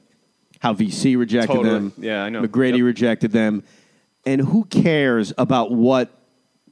[0.60, 1.74] how VC rejected Totally.
[1.74, 2.42] them, Yeah, I know.
[2.42, 2.84] McGrady Yep.
[2.84, 3.64] rejected them,
[4.24, 6.10] and who cares about what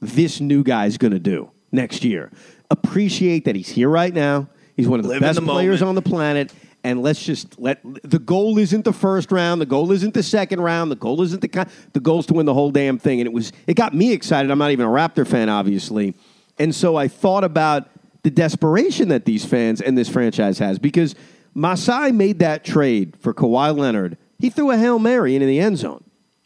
[0.01, 2.31] this new guy's going to do next year?
[2.71, 4.47] Appreciate that he's here right now.
[4.79, 5.89] He's one of the Live in best the players moment.
[5.89, 6.53] on the planet.
[6.85, 10.61] And let's just let the goal isn't the first round, the goal isn't the second
[10.61, 13.19] round, the goal isn't the con- the goal's to win the whole damn thing.
[13.19, 14.49] And it was it got me excited.
[14.49, 16.15] I'm not even a Raptor fan, obviously,
[16.57, 17.89] and so I thought about
[18.23, 21.15] the desperation that these fans and this franchise has because
[21.53, 24.17] Masai made that trade for Kawhi Leonard.
[24.37, 26.05] He threw a hail mary into the end zone.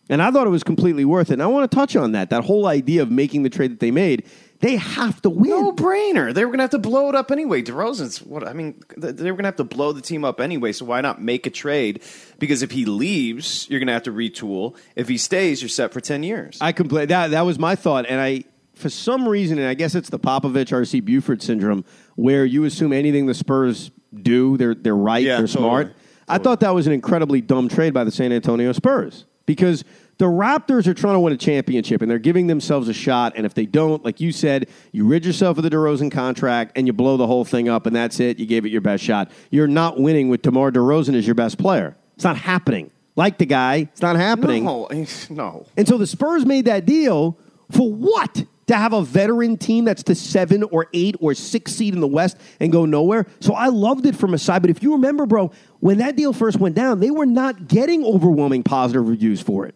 [0.10, 1.34] And I thought it was completely worth it.
[1.34, 2.30] And I want to touch on that.
[2.30, 4.26] That whole idea of making the trade that they made.
[4.64, 5.50] They have to win.
[5.50, 6.34] No brainer.
[6.34, 7.62] They were going to have to blow it up anyway.
[7.62, 8.82] DeRozan's what I mean.
[8.96, 10.72] They were going to have to blow the team up anyway.
[10.72, 12.02] So why not make a trade?
[12.40, 14.78] Because if he leaves, you're going to have to retool.
[14.96, 16.60] If he stays, you're set for ten years.
[16.62, 19.96] I completely that that was my thought, and I for some reason, and I guess
[19.96, 21.02] it's the Popovich R.C.
[21.02, 21.84] Buford syndrome,
[22.16, 25.64] where you assume anything the Spurs do, they're they're right, Yeah, they're totally.
[25.66, 25.96] smart.
[26.30, 29.84] I thought that was an incredibly dumb trade by the San Antonio Spurs because
[30.18, 33.34] the Raptors are trying to win a championship and they're giving themselves a shot.
[33.36, 36.86] And if they don't, like you said, you rid yourself of the DeRozan contract and
[36.88, 38.40] you blow the whole thing up, and that's it.
[38.40, 39.32] You gave it your best shot.
[39.50, 41.96] You're not winning with DeMar DeRozan as your best player.
[42.16, 42.92] It's not happening.
[43.16, 44.66] Like the guy, it's not happening.
[44.66, 44.88] no,
[45.30, 45.66] no.
[45.78, 47.38] And so the Spurs made that deal
[47.72, 48.46] for what?
[48.68, 52.08] To have a veteran team that's the seven or eight or six seed in the
[52.08, 53.28] West and go nowhere.
[53.42, 54.62] So I loved it from a side.
[54.62, 58.06] But if you remember, bro, when that deal first went down, they were not getting
[58.06, 59.76] overwhelming positive reviews for it.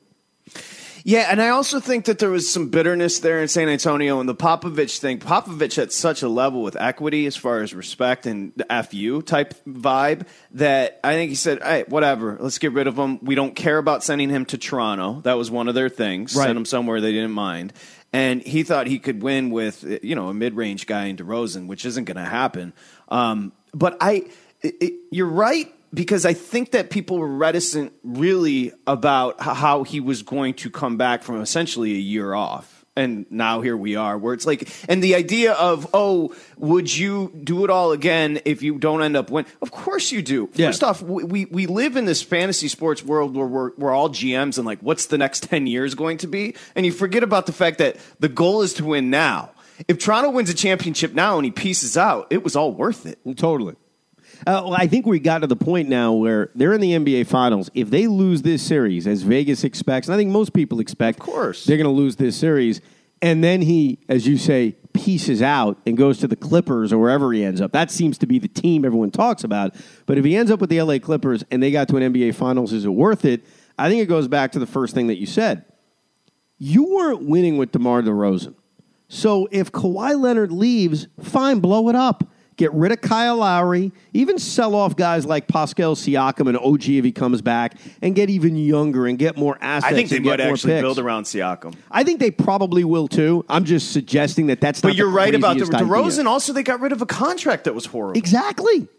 [1.08, 4.28] Yeah, and I also think that there was some bitterness there in San Antonio and
[4.28, 5.20] the Popovich thing.
[5.20, 9.54] Popovich had such a level with equity as far as respect and the FU type
[9.66, 13.24] vibe that I think he said, hey, whatever, let's get rid of him.
[13.24, 15.22] We don't care about sending him to Toronto.
[15.22, 16.36] That was one of their things.
[16.36, 16.48] Right.
[16.48, 17.72] Send him somewhere they didn't mind.
[18.12, 21.68] And he thought he could win with, you know, a mid range guy in DeRozan,
[21.68, 22.74] which isn't going to happen.
[23.08, 24.26] Um, but I,
[24.62, 30.00] it, it, you're right because I think that people were reticent really about how he
[30.00, 32.78] was going to come back from essentially a year off.
[32.96, 37.32] And now here we are, where it's like, and the idea of, oh, would you
[37.44, 39.52] do it all again if you don't end up winning?
[39.62, 40.50] Of course you do.
[40.56, 40.70] Yeah.
[40.70, 44.58] First off, we, we, live in this fantasy sports world where we're, we're all GMs
[44.58, 46.56] and like, what's the next 10 years going to be?
[46.76, 49.52] And you forget about the fact that the goal is to win now.
[49.88, 53.20] If Toronto wins a championship now and he pieces out, it was all worth it.
[53.38, 53.76] Totally.
[54.46, 57.28] Uh, well, I think we got to the point now where they're in the NBA
[57.28, 57.70] Finals.
[57.74, 61.26] If they lose this series, as Vegas expects, and I think most people expect, Of
[61.26, 61.66] course.
[61.66, 62.82] they're going to lose this series,
[63.22, 67.32] and then he, as you say, pieces out and goes to the Clippers or wherever
[67.34, 67.72] he ends up.
[67.72, 69.76] That seems to be the team everyone talks about.
[70.06, 72.36] But if he ends up with the LA Clippers and they got to an NBA
[72.36, 73.44] Finals, is it worth it?
[73.78, 75.66] I think it goes back to the first thing that you said.
[76.58, 78.56] You weren't winning with DeMar DeRozan.
[79.08, 82.28] So if Kawhi Leonard leaves, fine, blow it up.
[82.58, 87.06] Get rid of Kyle Lowry, even sell off guys like Pascal Siakam and OG if
[87.06, 89.94] he comes back, and get even younger and get more assets.
[89.94, 90.82] I think they might actually picks.
[90.82, 91.76] build around Siakam.
[91.90, 93.46] I think they probably will too.
[93.48, 94.90] I'm just suggesting that that's not.
[94.90, 96.28] But you're right about the craziest idea.
[96.28, 98.18] Also, they got rid of a contract that was horrible.
[98.18, 98.90] Exactly.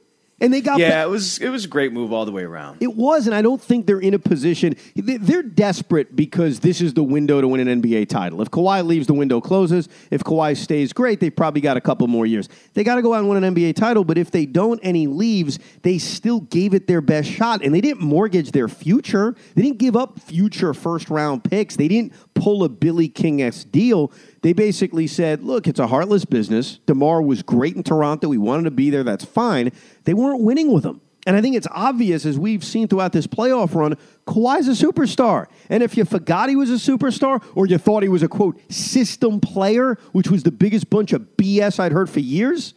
[0.40, 2.77] And they got Yeah, it was it was a great move all the way around.
[2.81, 4.77] It was, and I don't think they're in a position.
[4.94, 8.40] they- They're desperate because this is the window to win an NBA title.
[8.40, 9.88] If Kawhi leaves, the window closes.
[10.12, 11.18] If Kawhi stays, great.
[11.18, 12.48] They've probably got a couple more years.
[12.74, 14.05] They got to go out and win an NBA title.
[14.05, 17.74] But if they don't and he leaves, they still gave it their best shot, and
[17.74, 19.35] they didn't mortgage their future.
[19.57, 21.74] They didn't give up future first round picks.
[21.74, 24.12] They didn't pull a Billy King s deal.
[24.42, 26.79] They basically said, look, it's a heartless business.
[26.87, 28.29] DeMar was great in Toronto.
[28.29, 29.03] We wanted to be there.
[29.03, 29.72] That's fine.
[30.05, 31.01] They weren't winning with him.
[31.27, 33.96] And I think it's obvious, as we've seen throughout this playoff run,
[34.27, 35.46] Kawhi's a superstar.
[35.68, 38.59] And if you forgot he was a superstar, or you thought he was a, quote,
[38.72, 42.72] system player, which was the biggest bunch of BS I'd heard for years,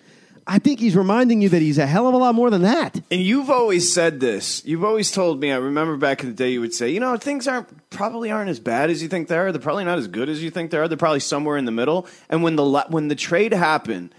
[0.52, 3.02] I think he's reminding you that he's a hell of a lot more than that.
[3.10, 4.66] And you've always said this.
[4.66, 5.50] You've always told me.
[5.50, 8.50] I remember back in the day, you would say, you know, things aren't probably aren't
[8.50, 9.54] as bad as you think they are.
[9.54, 10.90] They're probably not as good as you think they are.
[10.90, 12.06] They're probably somewhere in the middle.
[12.30, 14.14] And when the when the trade happened,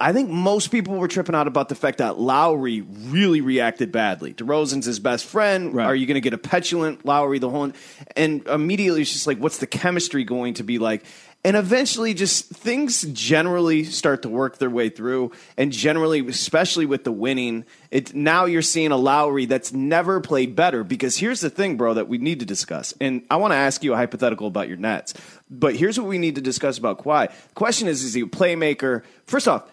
[0.00, 4.32] I think most people were tripping out about the fact that Lowry really reacted badly.
[4.32, 5.74] DeRozan's his best friend.
[5.74, 5.86] Right.
[5.86, 7.72] Are you going to get a petulant Lowry the whole?
[8.16, 11.04] And immediately it's just like, what's the chemistry going to be like?
[11.44, 15.32] And eventually, just things generally start to work their way through.
[15.58, 20.56] And generally, especially with the winning, it now you're seeing a Lowry that's never played
[20.56, 20.82] better.
[20.82, 22.94] Because here's the thing, bro, that we need to discuss.
[22.98, 25.12] And I want to ask you a hypothetical about your Nets.
[25.50, 27.28] But here's what we need to discuss about Kawhi.
[27.28, 29.02] The question is, is he a playmaker?
[29.26, 29.70] First off,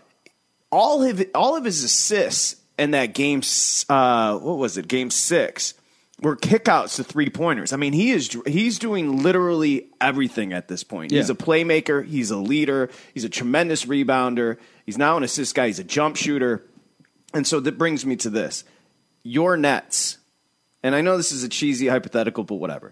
[0.71, 3.41] all of all of his assists in that game,
[3.87, 4.89] uh, what was it?
[4.89, 5.73] Game six
[6.21, 7.73] were kickouts to three pointers.
[7.73, 11.11] I mean, he is he's doing literally everything at this point.
[11.11, 12.05] He's a playmaker.
[12.05, 12.89] He's a leader.
[13.13, 14.57] He's a tremendous rebounder.
[14.85, 15.67] He's now an assist guy.
[15.67, 16.63] He's a jump shooter.
[17.33, 18.63] And so that brings me to this:
[19.23, 20.17] your Nets.
[20.83, 22.91] And I know this is a cheesy hypothetical, but whatever.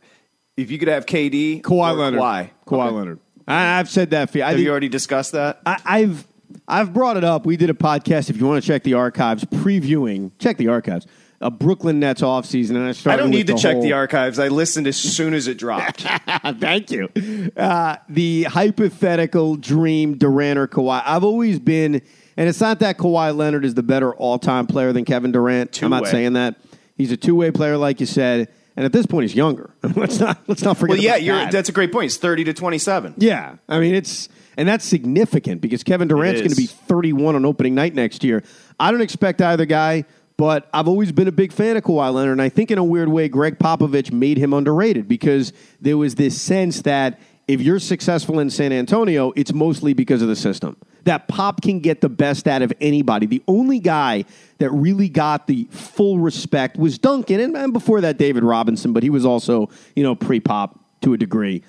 [0.57, 2.19] If you could have KD, Kawhi Leonard.
[2.21, 2.95] Kawhi, Kawhi Okay.
[2.95, 3.19] Leonard.
[3.47, 4.43] I, I've said that for you.
[4.43, 5.61] I Have think- you already discussed that?
[5.65, 6.27] I, I've
[6.67, 7.45] I've brought it up.
[7.45, 8.29] We did a podcast.
[8.29, 11.05] If you want to check the archives, previewing check the archives.
[11.41, 13.17] A Brooklyn Nets offseason, and I started.
[13.19, 14.39] I don't need to the check whole- the archives.
[14.39, 16.01] I listened as soon as it dropped.
[16.59, 17.07] Thank you.
[17.55, 21.01] Uh, the hypothetical dream Durant or Kawhi.
[21.05, 22.01] I've always been,
[22.35, 25.81] and it's not that Kawhi Leonard is the better all-time player than Kevin Durant.
[25.81, 26.55] I'm not saying that.
[26.97, 29.69] He's a two-way player, like you said, and at this point, he's younger.
[29.95, 30.97] let's not let's not forget.
[30.97, 31.51] well, yeah, that.
[31.51, 32.07] that's a great point.
[32.07, 33.13] It's thirty to twenty-seven.
[33.17, 34.27] Yeah, I mean it's
[34.59, 38.43] and that's significant because Kevin Durant's going to be 31 on opening night next year.
[38.77, 40.03] I don't expect either guy,
[40.39, 42.83] but I've always been a big fan of Kawhi Leonard, and I think in a
[42.83, 47.77] weird way, Gregg Popovich made him underrated because there was this sense that if you're
[47.77, 50.77] successful in San Antonio, it's mostly because of the system.
[51.03, 53.25] That Pop can get the best out of anybody.
[53.25, 54.23] The only guy
[54.59, 59.03] that really got the full respect was Duncan, and, and before that, David Robinson, but
[59.03, 61.63] he was also, you know, pre Pop to a degree.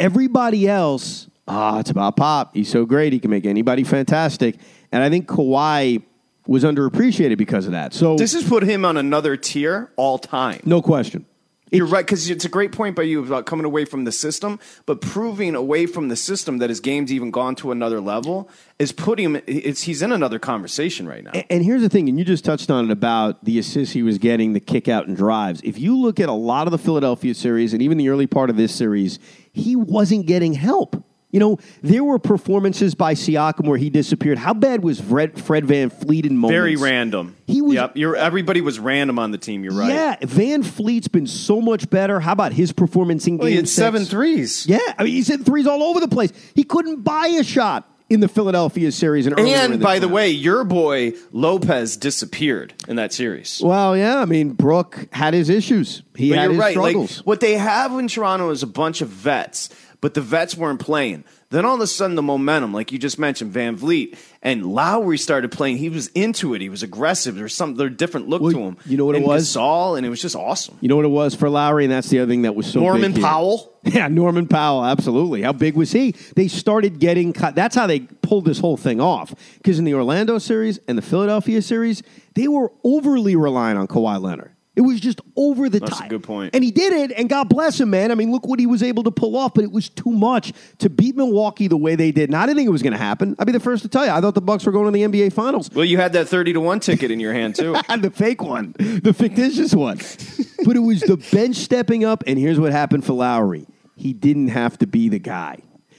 [0.00, 2.52] Everybody else, ah, it's about Pop.
[2.52, 3.12] He's so great.
[3.12, 4.56] He can make anybody fantastic.
[4.90, 6.02] And I think Kawhi
[6.46, 7.94] was underappreciated because of that.
[7.94, 10.60] So, This has put him on another tier all time.
[10.64, 11.26] no question.
[11.74, 14.60] You're right because it's a great point by you about coming away from the system,
[14.84, 18.92] but proving away from the system that his game's even gone to another level is
[18.92, 19.42] putting him.
[19.46, 21.30] It's, he's in another conversation right now.
[21.32, 24.02] A- And here's the thing, and you just touched on it about the assists he
[24.02, 25.62] was getting, the kick out and drives.
[25.64, 28.50] If you look at a lot of the Philadelphia series and even the early part
[28.50, 29.18] of this series,
[29.54, 31.02] he wasn't getting help.
[31.32, 34.36] You know, there were performances by Siakam where he disappeared.
[34.38, 36.52] How bad was Fred, Fred VanVleet in moments?
[36.54, 37.34] Very random.
[37.46, 37.96] He was- Yep.
[37.96, 39.64] You're, everybody was random on the team.
[39.64, 39.88] You're right.
[39.88, 42.20] Yeah, VanVleet's been so much better.
[42.20, 43.76] How about his performance in Well, he game had six?
[43.76, 44.66] seven threes.
[44.68, 46.32] Yeah, I mean, he's hitting threes all over the place.
[46.54, 49.26] He couldn't buy a shot in the Philadelphia series.
[49.26, 50.12] And, earlier in And by the tournament.
[50.14, 53.62] way, your boy Lopez disappeared in that series.
[53.64, 56.02] well, yeah, I mean, Brooke had his issues.
[56.14, 56.76] He But had you're his right.
[56.76, 57.18] Like struggles.
[57.24, 59.70] what they have in Toronto is a bunch of vets,
[60.02, 61.24] but the vets weren't playing.
[61.48, 65.50] Then all of a sudden, the momentum, like you just mentioned, VanVleet and Lowry started
[65.52, 65.76] playing.
[65.78, 66.60] He was into it.
[66.60, 67.34] He was aggressive.
[67.36, 68.76] There's some there's a different look Well, to him.
[68.86, 69.48] you know what it was?
[69.54, 70.76] Gasol, and it was just awesome.
[70.80, 72.80] you know what it was for Lowry, and that's the other thing that was so
[72.80, 73.14] Norman.
[73.14, 73.70] Powell.
[73.84, 75.42] Yeah, Norman Powell, absolutely.
[75.42, 76.12] How big was he?
[76.36, 77.56] They started getting cut.
[77.56, 79.34] That's how they pulled this whole thing off.
[79.56, 82.00] Because in the Orlando series and the Philadelphia series,
[82.34, 84.52] they were overly reliant on Kawhi Leonard.
[84.74, 85.90] It was just over the top.
[85.90, 86.54] That's a good point.
[86.54, 88.10] And he did it, and God bless him, man.
[88.10, 90.54] I mean, look what he was able to pull off, but it was too much
[90.78, 92.30] to beat Milwaukee the way they did.
[92.30, 93.36] And I didn't think it was going to happen.
[93.38, 94.10] I'd be the first to tell you.
[94.10, 95.70] I thought the Bucks were going to the NBA Finals.
[95.70, 97.76] Well, you had that thirty to one ticket in your hand too.
[97.88, 99.98] And the fake one, the fictitious one.
[100.64, 103.66] but it was the bench stepping up, and here's what happened for Lowry.
[103.96, 105.58] He didn't have to be the guy.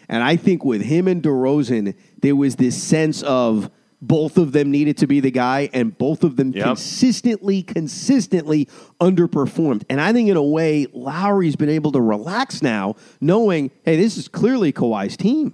[0.10, 3.70] And I think with him and DeRozan, there was this sense of
[4.08, 6.66] both of them needed to be the guy, and both of them Yep.
[6.66, 8.68] consistently, consistently
[9.00, 9.84] underperformed.
[9.90, 14.18] And I think in a way, Lowry's been able to relax now, knowing, hey, this
[14.18, 15.54] is clearly Kawhi's team.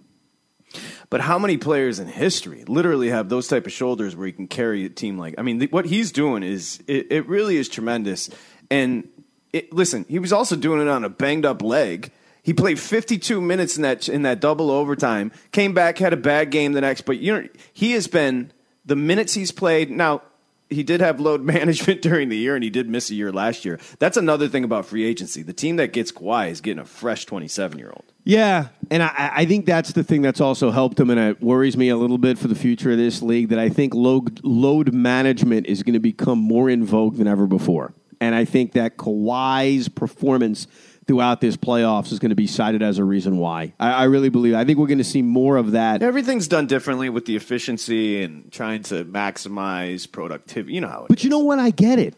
[1.09, 4.47] But how many players in history literally have those type of shoulders where he can
[4.47, 5.35] carry a team like?
[5.37, 8.29] I mean, th- what he's doing is it, it really is tremendous.
[8.69, 9.07] And
[9.51, 12.11] it, listen, he was also doing it on a banged up leg.
[12.43, 15.31] He played 52 minutes in that in that double overtime.
[15.51, 17.01] Came back, had a bad game the next.
[17.01, 18.51] But you know, he has been
[18.85, 19.91] the minutes he's played.
[19.91, 20.21] Now
[20.69, 23.65] he did have load management during the year, and he did miss a year last
[23.65, 23.79] year.
[23.99, 25.43] That's another thing about free agency.
[25.43, 28.05] The team that gets Kawhi is getting a fresh 27 year old.
[28.23, 31.75] Yeah, and I, I think that's the thing that's also helped him, and it worries
[31.75, 33.49] me a little bit for the future of this league.
[33.49, 37.47] That I think load, load management is going to become more in vogue than ever
[37.47, 40.67] before, and I think that Kawhi's performance
[41.09, 43.73] throughout this playoffs is going to be cited as a reason why.
[43.79, 44.53] I, I really believe.
[44.53, 46.03] I think we're going to see more of that.
[46.03, 50.75] Everything's done differently with the efficiency and trying to maximize productivity.
[50.75, 51.57] You know how it But you know what?
[51.57, 52.13] I get it.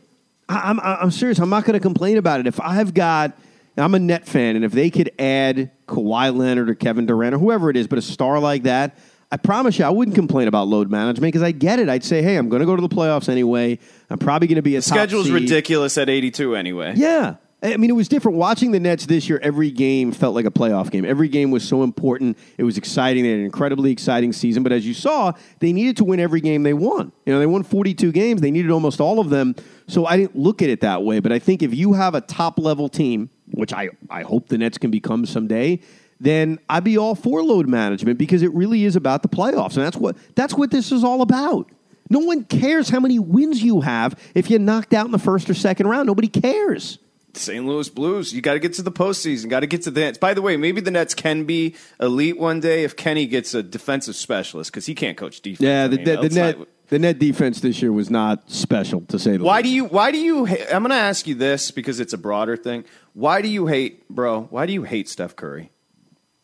[0.50, 1.40] I, I'm I'm serious.
[1.40, 2.48] I'm not going to complain about it.
[2.48, 3.32] If I've got,
[3.78, 7.40] I'm a net fan, and if they could add Kawhi Leonard or Kevin Durant or
[7.40, 8.98] whoever it is, but a star like that,
[9.32, 11.88] I promise you, I wouldn't complain about load management because I get it.
[11.88, 13.80] I'd say, hey, I'm going to go to the playoffs anyway.
[14.10, 15.34] I'm probably going to be a The schedule's seed.
[15.36, 16.96] ridiculous at 82 anyway.
[16.98, 17.36] Yeah.
[17.64, 18.40] I mean, it was different.
[18.40, 21.06] Watching the Nets this year, every game felt like a playoff game.
[21.06, 22.40] Every game was so important.
[22.58, 23.24] It was exciting.
[23.24, 24.64] They had an incredibly exciting season.
[24.64, 27.12] But as you saw, they needed to win every game they won.
[27.26, 28.42] You know, they won 42 games.
[28.42, 29.56] They needed almost all of them.
[29.88, 31.20] So I didn't look at it that way.
[31.20, 34.58] But I think if you have a top level team, which I, I hope the
[34.58, 35.82] Nets can become someday,
[36.20, 39.76] then I'd be all for load management because it really is about the playoffs.
[39.76, 41.70] And that's what that's what this is all about.
[42.10, 45.50] No one cares how many wins you have if you're knocked out in the first
[45.50, 46.08] or second round.
[46.08, 46.98] Nobody cares.
[47.34, 47.66] St.
[47.66, 49.50] Louis Blues, you got to get to the postseason.
[49.50, 50.18] Got to get to the Nets.
[50.18, 53.64] By the way, maybe the Nets can be elite one day if Kenny gets a
[53.64, 55.62] defensive specialist because he can't coach defense.
[55.62, 58.52] Yeah, I the, mean, the, the net not- the net defense this year was not
[58.52, 59.62] special to say the Why least.
[59.62, 59.86] Why do you?
[59.86, 60.46] Why do you?
[60.46, 62.84] ha- I'm going to ask you this because it's a broader thing.
[63.14, 64.42] Why do you hate, bro?
[64.50, 65.72] Why do you hate Steph Curry?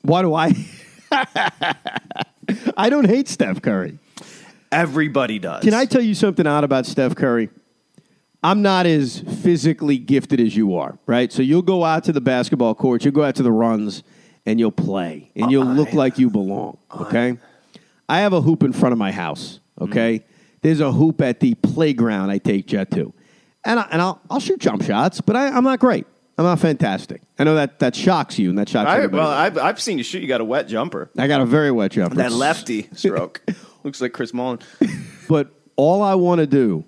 [0.04, 0.54] Why do I?
[2.78, 4.00] I don't hate Steph Curry.
[4.72, 5.64] Everybody does.
[5.64, 7.50] Can I tell you something odd about Steph Curry?
[8.44, 11.32] I'm not as physically gifted as you are, right?
[11.32, 14.04] So you'll go out to the basketball court, you'll go out to the runs,
[14.46, 15.98] and you'll play, and you'll look uh-uh.
[15.98, 16.78] like you belong.
[16.92, 17.06] Uh-uh.
[17.06, 17.38] Okay.
[18.08, 19.60] I have a hoop in front of my house.
[19.80, 19.90] Mm.
[19.90, 20.26] Okay.
[20.62, 23.14] There's a hoop at the playground I take Jet to,
[23.64, 26.08] and I, and I'll I'll shoot jump shots, but I, I'm not great.
[26.38, 27.22] I'm not fantastic.
[27.40, 29.22] I know that that shocks you, and that shocks I, everybody.
[29.22, 30.22] well, I've, I've seen you shoot.
[30.22, 31.10] You got a wet jumper.
[31.18, 32.16] I got a very wet jumper.
[32.16, 33.42] That lefty stroke
[33.84, 34.60] looks like Chris Mullin.
[35.28, 36.86] But all I want to do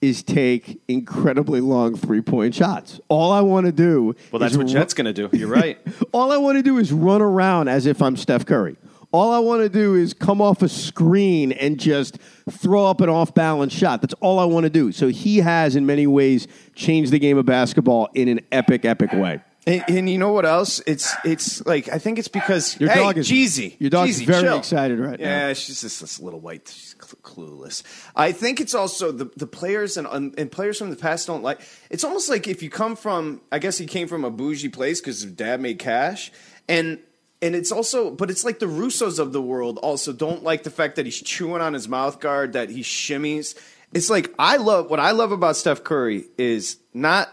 [0.00, 3.00] is take incredibly long three point shots.
[3.08, 4.14] All I want to do.
[4.32, 5.36] Well, that's what ru- Jet's going to do.
[5.36, 5.78] You're right.
[6.12, 8.76] All I want to do is run around as if I'm Steph Curry.
[9.12, 13.08] All I want to do is come off a screen and just throw up an
[13.08, 14.02] off balance shot.
[14.02, 14.92] That's all I want to do.
[14.92, 19.12] So he has, in many ways, changed the game of basketball in an epic, epic
[19.12, 19.40] way.
[19.66, 20.80] And, and you know what else?
[20.86, 23.76] It's it's like I think it's because Your hey, dog is- Jeezy.
[23.78, 24.58] your dog's Jeezy, very chill.
[24.58, 25.26] excited right now.
[25.26, 26.66] Yeah, she's just this little white.
[26.68, 27.82] She's cl- clueless.
[28.16, 31.42] I think it's also the the players and um, and players from the past don't
[31.42, 31.60] like.
[31.90, 33.42] It's almost like if you come from.
[33.52, 36.32] I guess he came from a bougie place because his dad made cash,
[36.66, 36.98] and
[37.42, 40.70] and it's also, but it's like the Russos of the world also don't like the
[40.70, 43.58] fact that he's chewing on his mouth guard, that he shimmies.
[43.92, 47.28] It's like I love what I love about Steph Curry is not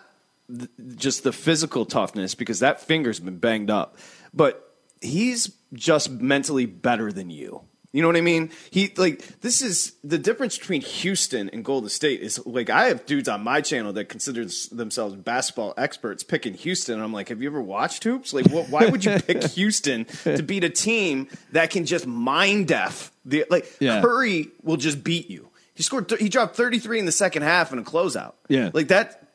[0.49, 3.97] th- just the physical toughness because that finger's been banged up,
[4.33, 7.61] but he's just mentally better than you.
[7.93, 8.51] You know what I mean?
[8.69, 13.05] He like this is the difference between Houston and Golden State is like I have
[13.05, 16.95] dudes on my channel that consider themselves basketball experts picking Houston.
[16.95, 18.33] And I'm like, have you ever watched hoops?
[18.33, 22.67] Like, what, why would you pick Houston to beat a team that can just mind
[22.67, 23.11] deaf?
[23.25, 24.01] The like Yeah.
[24.01, 25.49] Curry will just beat you.
[25.73, 26.09] He scored.
[26.09, 28.33] Th- he dropped 33 in the second half in a closeout.
[28.49, 28.69] Yeah.
[28.73, 29.26] like that.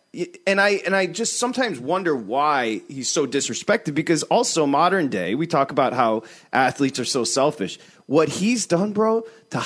[0.47, 5.35] And I and I just sometimes wonder why he's so disrespected because also modern day
[5.35, 7.79] we talk about how athletes are so selfish.
[8.07, 9.63] What he's done, bro, to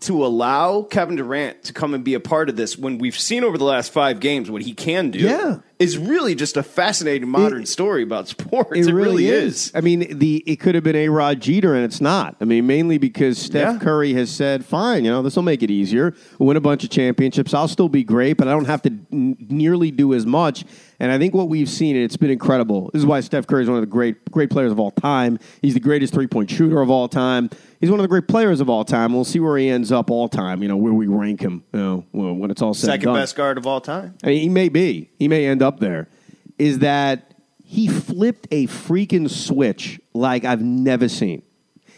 [0.00, 3.42] to allow Kevin Durant to come and be a part of this when we've seen
[3.44, 5.58] over the last five games what he can do, Yeah.
[5.78, 8.86] is really just a fascinating modern It- story about sports.
[8.86, 9.72] It, really, is.
[9.74, 12.36] I mean, the it could have been a Rod Jeter, and it's not.
[12.40, 13.78] I mean, mainly because Steph Yeah.
[13.80, 16.14] Curry has said, "Fine, you know, this will make it easier.
[16.38, 17.52] We'll win a bunch of championships.
[17.52, 20.64] I'll still be great, but I don't have to n- nearly do as much."
[21.00, 22.90] And I think what we've seen, and it's been incredible.
[22.92, 25.38] This is why Steph Curry is one of the great great players of all time.
[25.60, 27.50] He's the greatest three point shooter of all time.
[27.80, 29.14] He's one of the great players of all time.
[29.14, 30.62] We'll see where he ends up all time.
[30.62, 31.64] You know, where we rank him.
[31.72, 34.14] You know, when it's all said and Second best guard of all time.
[34.22, 35.10] I mean, he may be.
[35.18, 36.08] He may end up there.
[36.58, 41.42] Is that he flipped a freaking switch like I've never seen.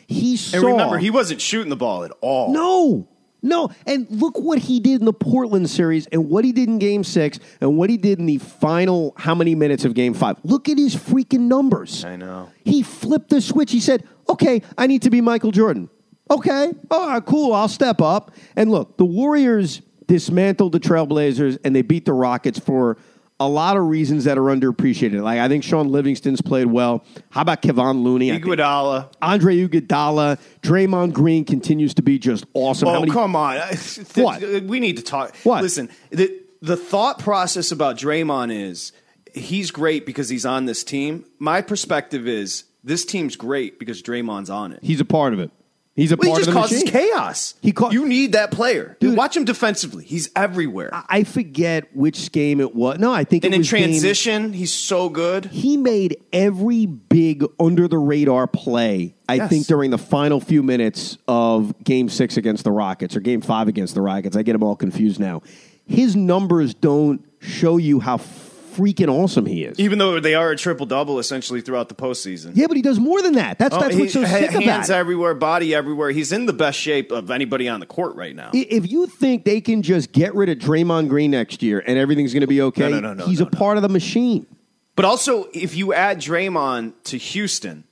[0.07, 0.59] He saw.
[0.59, 2.53] And remember, he wasn't shooting the ball at all.
[2.53, 3.09] no.
[3.45, 6.79] No, and look what he did in the Portland series and what he did in
[6.79, 10.37] game six and what he did in the final how many minutes of game five.
[10.45, 12.05] Look at his freaking numbers.
[12.05, 12.51] I know.
[12.65, 13.73] He flipped the switch.
[13.73, 15.89] He said, okay, I need to be Michael Jordan.
[16.31, 18.33] Okay, all right, cool, I'll step up.
[18.57, 22.97] And look, the Warriors dismantled the Trailblazers and they beat the Rockets for
[23.41, 25.21] a lot of reasons that are underappreciated.
[25.21, 27.05] Like I think Shaun Livingston's played well.
[27.31, 28.31] How about Kevon Looney?
[28.31, 29.13] Iguodala.
[29.21, 32.89] Andre Iguodala, Draymond Green continues to be just awesome.
[32.89, 33.57] Oh, many- come on.
[34.15, 34.43] What?
[34.65, 35.35] We need to talk.
[35.43, 35.63] What?
[35.63, 38.93] Listen, the, the thought process about Draymond is
[39.35, 41.25] he's great because he's on this team.
[41.39, 44.81] My perspective is this team's great because Draymond's on it.
[44.83, 45.51] He's a part of it.
[45.95, 47.09] He's a Well, he part just of the causes machine.
[47.11, 47.55] chaos.
[47.61, 48.97] He ca- you need that player.
[48.99, 49.15] Dude.
[49.15, 50.05] Watch him defensively.
[50.07, 50.89] He's everywhere.
[51.11, 52.99] I forget which game it was.
[52.99, 55.45] No, I think and it in was game- transition, he's so good.
[55.47, 59.15] he made every big under the radar play.
[59.29, 59.51] I Yes.
[59.51, 63.69] think during the final few minutes of Game Six against the Rockets or Game Five
[63.69, 64.35] against the Rockets.
[64.35, 65.43] I get them all confused now.
[65.85, 68.17] His numbers don't show you how
[68.77, 69.79] freaking awesome he is.
[69.79, 72.53] Even though they are a triple double essentially throughout the postseason.
[72.55, 73.59] Yeah, but he does more than that.
[73.59, 74.91] That's Oh, that's he- what's so sick hands about it.
[74.91, 76.11] everywhere, body everywhere.
[76.11, 78.51] He's in the best shape of anybody on the court right now.
[78.55, 82.33] If you think they can just get rid of Draymond Green next year and everything's
[82.33, 84.47] going to be okay, No, no, no, no, he's no, a part of the machine.
[84.97, 87.85] But also, if you add Draymond to Houston,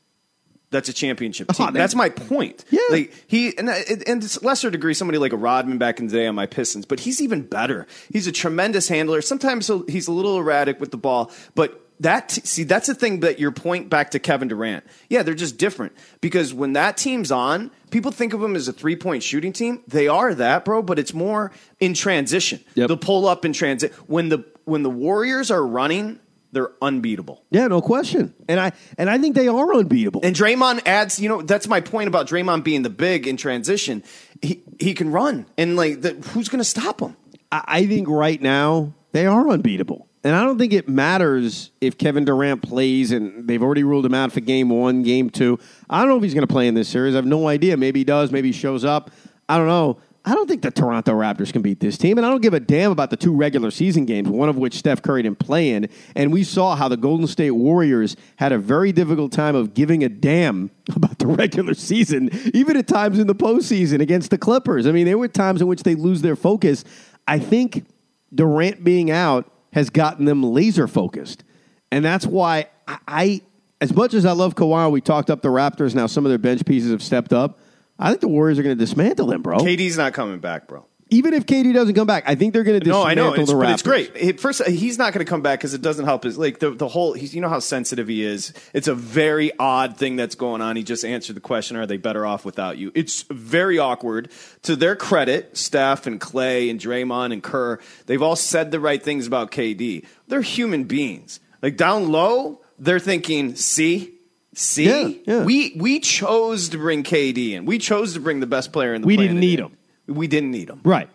[0.70, 1.66] that's a championship team.
[1.66, 1.74] man.
[1.74, 2.64] that's my point.
[2.70, 2.80] Yeah.
[2.90, 3.74] like he and uh,
[4.06, 6.86] and to lesser degree, somebody like a Rodman back in the day on my Pistons,
[6.86, 7.86] but he's even better.
[8.12, 9.20] He's a tremendous handler.
[9.22, 11.86] Sometimes he'll- he's a little erratic with the ball, but.
[12.02, 14.84] That see, that's the thing that your point back to Kevin Durant.
[15.10, 15.92] Yeah, they're just different
[16.22, 19.82] because when that team's on, people think of them as a three point shooting team.
[19.86, 22.60] They are that, bro, but it's more in transition.
[22.74, 22.88] Yep.
[22.88, 26.18] They'll pull up in transit when the when the Warriors are running,
[26.52, 27.44] they're unbeatable.
[27.50, 28.34] Yeah, no question.
[28.48, 30.20] And I and I think they are unbeatable.
[30.24, 34.02] And Draymond adds, you know, that's my point about Draymond being the big in transition.
[34.42, 37.16] He he can run, and like, the, who's going to stop him?
[37.52, 40.08] I, I think right now they are unbeatable.
[40.22, 44.12] And I don't think it matters if Kevin Durant plays and they've already ruled him
[44.12, 45.58] out for game one, game two.
[45.88, 47.14] I don't know if he's going to play in this series.
[47.14, 47.78] I have no idea.
[47.78, 48.30] Maybe he does.
[48.30, 49.10] Maybe he shows up.
[49.48, 49.98] I don't know.
[50.30, 52.60] I don't think the Toronto Raptors can beat this team, and I don't give a
[52.60, 55.88] damn about the two regular season games, one of which Steph Curry didn't play in.
[56.14, 60.04] And we saw how the Golden State Warriors had a very difficult time of giving
[60.04, 64.86] a damn about the regular season, even at times in the postseason against the Clippers.
[64.86, 66.84] I mean, there were times in which they lose their focus.
[67.26, 67.84] I think
[68.32, 71.42] Durant being out has gotten them laser focused.
[71.90, 73.40] And that's why I, I,
[73.80, 75.96] as much as I love Kawhi, we talked up the Raptors.
[75.96, 77.58] Now some of their bench pieces have stepped up.
[78.00, 79.58] I think the Warriors are going to dismantle them, bro.
[79.58, 80.86] KD's not coming back, bro.
[81.12, 83.34] Even if KD doesn't come back, I think they're going to No, dismantle I know,
[83.42, 83.60] it's, the Raptors.
[83.62, 84.12] but it's great.
[84.14, 86.70] It, first, he's not going to come back because it doesn't help his like the
[86.70, 87.14] the whole.
[87.14, 88.54] He's, you know how sensitive he is.
[88.72, 90.76] It's a very odd thing that's going on.
[90.76, 92.92] He just answered the question: Are they better off without you?
[92.94, 94.30] It's very awkward.
[94.62, 99.02] To their credit, Steph and Klay and Draymond and Kerr, they've all said the right
[99.02, 100.06] things about KD.
[100.28, 101.40] They're human beings.
[101.60, 104.14] Like down low, they're thinking, "See."
[104.60, 105.44] See, Yeah, yeah.
[105.44, 107.64] we we chose to bring KD in.
[107.64, 109.06] We chose to bring the best player in the.
[109.06, 109.66] We didn't need in.
[109.66, 109.76] him.
[110.06, 110.80] We didn't need him.
[110.84, 111.08] Right.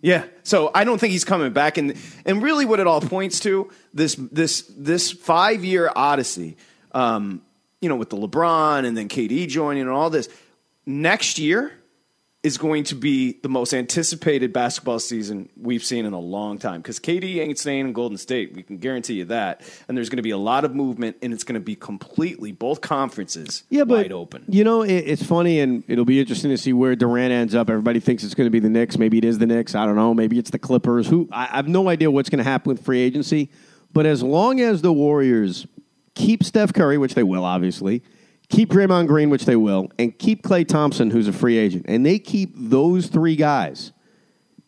[0.00, 0.24] Yeah.
[0.44, 3.68] So I don't think he's coming back, and and really, what it all points to
[3.92, 6.56] this this this five year odyssey,
[6.92, 7.42] um,
[7.80, 10.28] you know, with the LeBron and then KD joining and all this.
[10.86, 11.72] Next year
[12.46, 16.80] is going to be the most anticipated basketball season we've seen in a long time
[16.80, 18.54] because KD ain't staying in Golden State.
[18.54, 21.32] We can guarantee you that, and there's going to be a lot of movement, and
[21.32, 24.44] it's going to be completely both conferences Yeah, but wide open.
[24.48, 27.68] you know it, it's funny, and it'll be interesting to see where Durant ends up.
[27.68, 28.96] Everybody thinks it's going to be the Knicks.
[28.96, 29.74] Maybe it is the Knicks.
[29.74, 30.14] I don't know.
[30.14, 31.08] Maybe it's the Clippers.
[31.08, 33.50] Who I, I have no idea what's going to happen with free agency.
[33.92, 35.66] But as long as the Warriors
[36.14, 38.02] keep Steph Curry, which they will, obviously,
[38.48, 42.04] keep Draymond Green, which they will, and keep Klay Thompson, who's a free agent, and
[42.04, 43.92] they keep those three guys,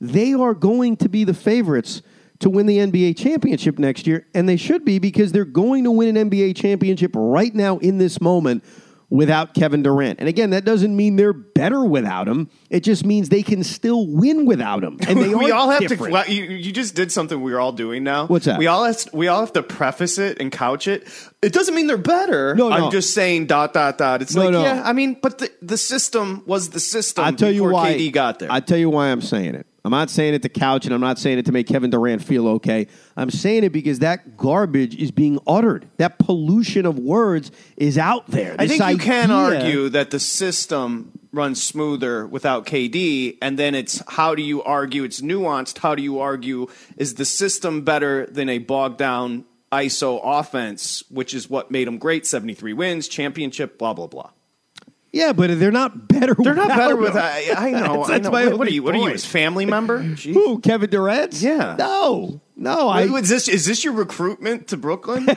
[0.00, 2.02] they are going to be the favorites
[2.40, 5.90] to win the NBA championship next year, and they should be because they're going to
[5.90, 8.62] win an NBA championship right now in this moment
[9.10, 10.18] without Kevin Durant.
[10.20, 12.50] And again, that doesn't mean they're better without him.
[12.68, 14.98] It just means they can still win without him.
[15.08, 16.26] And they we all have different.
[16.26, 16.32] to.
[16.32, 18.26] You, you just did something we're all doing now.
[18.26, 18.58] What's that?
[18.58, 21.08] We all have, we all have to preface it and couch it.
[21.40, 22.54] It doesn't mean they're better.
[22.54, 22.74] No, no.
[22.74, 24.22] I'm just saying dot dot dot.
[24.22, 24.62] It's No, like no.
[24.62, 24.82] yeah.
[24.84, 27.24] I mean, but the the system was the system.
[27.24, 27.94] I'll tell you why.
[27.94, 28.52] KD got there.
[28.52, 29.66] I'll tell you why I'm saying it.
[29.88, 32.22] I'm not saying it to couch, and I'm not saying it to make Kevin Durant
[32.22, 32.88] feel okay.
[33.16, 35.88] I'm saying it because that garbage is being uttered.
[35.96, 38.54] That pollution of words is out there.
[38.58, 43.74] I This think you can argue that the system runs smoother without KD, and then
[43.74, 45.04] it's how do you argue?
[45.04, 45.78] It's nuanced.
[45.78, 46.66] How do you argue?
[46.98, 51.96] Is the system better than a bogged down ISO offense, which is what made them
[51.96, 52.26] great?
[52.26, 54.30] 73 wins, championship, blah, blah, blah.
[55.10, 56.34] Yeah, but they're not better.
[56.38, 57.12] They're not better with.
[57.14, 57.22] him.
[57.22, 57.78] I, I know.
[57.80, 58.30] That's- I that's know.
[58.30, 58.82] my What, what are only you?
[58.82, 59.02] What are you?
[59.04, 59.12] point.
[59.14, 60.02] His family member?
[60.02, 60.34] Jeez.
[60.34, 60.58] Who?
[60.60, 61.32] Kevin Durant?
[61.40, 61.76] Yeah.
[61.78, 62.88] No, no.
[62.88, 65.24] I Is this is this your recruitment to Brooklyn?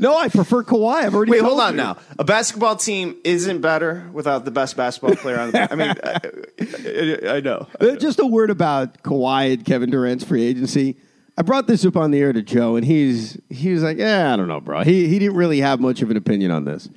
[0.00, 0.16] no.
[0.16, 1.04] I prefer Kawhi.
[1.04, 1.32] I've already.
[1.32, 1.76] Wait, told hold on you.
[1.78, 1.96] now.
[2.18, 5.72] A basketball team isn't better without the best basketball player on the.
[5.72, 7.66] I mean, I, I, I know.
[7.80, 10.96] Uh, Just a word about Kawhi and Kevin Durant's free agency.
[11.36, 14.32] I brought this up on the air to Joe, and he's he was like, "Yeah,
[14.32, 16.88] I don't know, bro." He he didn't really have much of an opinion on this.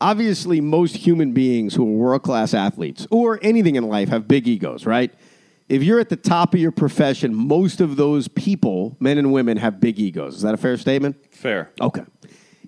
[0.00, 4.46] Obviously, most human beings who are world class athletes or anything in life have big
[4.46, 5.12] egos, right?
[5.68, 9.56] If you're at the top of your profession, most of those people, men and women,
[9.58, 10.36] have big egos.
[10.36, 11.16] Is that a fair statement?
[11.30, 11.72] Fair.
[11.80, 12.04] Okay.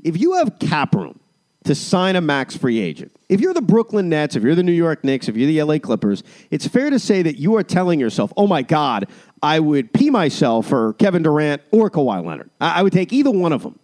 [0.02, 1.20] If you have cap room
[1.64, 4.72] to sign a max free agent, if you're the Brooklyn Nets, if you're the New
[4.72, 8.00] York Knicks, if you're the LA Clippers, it's fair to say that you are telling
[8.00, 9.06] yourself, oh my God,
[9.42, 12.50] I would pee myself for Kevin Durant or Kawhi Leonard.
[12.60, 13.78] I, I would take either one of them.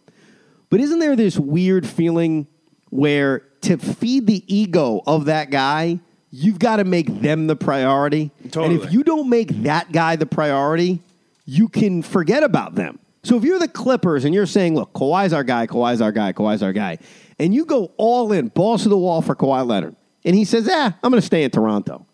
[0.69, 2.49] But isn't there this weird feeling
[2.91, 8.31] where to feed the ego of that guy, you've got to make them the priority?
[8.43, 11.01] And if you don't make that guy the priority,
[11.45, 12.99] you can forget about them.
[13.23, 16.33] So if you're the Clippers and you're saying, look, Kawhi's our guy, Kawhi's our guy,
[16.33, 16.99] Kawhi's our guy,
[17.39, 20.69] and you go all in, balls to the wall for Kawhi Leonard, and he says,
[20.71, 22.07] ah, I'm going to stay in Toronto.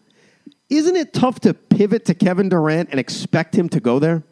[0.71, 4.23] Isn't it tough to pivot to Kevin Durant and expect him to go there?